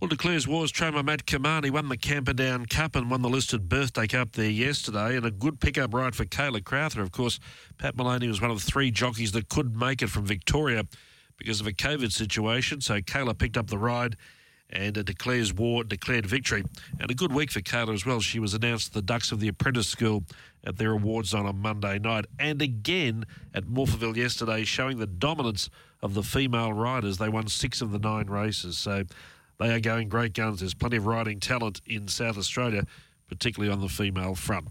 [0.00, 0.70] Well, declares wars.
[0.70, 5.16] Trainer Matt Cumani won the Camperdown Cup and won the listed birthday cup there yesterday,
[5.16, 7.02] and a good pickup ride for Kayla Crowther.
[7.02, 7.38] Of course,
[7.76, 10.84] Pat Moloney was one of the three jockeys that couldn't make it from Victoria
[11.36, 12.80] because of a COVID situation.
[12.80, 14.16] So Kayla picked up the ride
[14.70, 16.64] and uh, declares war, declared victory.
[16.98, 18.20] And a good week for Carla as well.
[18.20, 20.24] She was announced the Dux of the Apprentice School
[20.64, 22.26] at their awards on a Monday night.
[22.38, 25.70] And again at Morphettville yesterday, showing the dominance
[26.02, 27.18] of the female riders.
[27.18, 28.78] They won six of the nine races.
[28.78, 29.04] So
[29.58, 30.60] they are going great guns.
[30.60, 32.84] There's plenty of riding talent in South Australia,
[33.28, 34.68] particularly on the female front.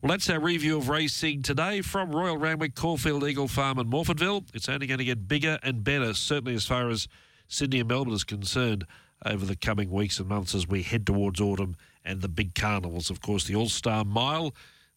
[0.00, 4.44] Well, that's our review of racing today from Royal Randwick, Caulfield, Eagle Farm, and Morphettville.
[4.54, 7.08] It's only going to get bigger and better, certainly as far as
[7.48, 8.86] Sydney and Melbourne is concerned
[9.24, 13.10] over the coming weeks and months as we head towards autumn and the big carnivals.
[13.10, 14.54] Of course, the All Star Mile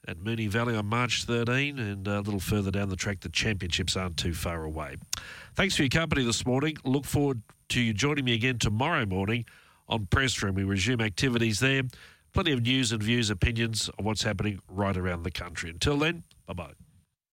[0.08, 3.98] at Moonee Valley on March 13, and a little further down the track, the championships
[3.98, 4.96] aren't too far away.
[5.56, 6.78] Thanks for your company this morning.
[6.86, 9.46] Look forward to you joining me again tomorrow morning
[9.88, 10.56] on Press Room.
[10.56, 11.84] We resume activities there.
[12.34, 15.70] Plenty of news and views, opinions on what's happening right around the country.
[15.70, 16.89] Until then, bye bye.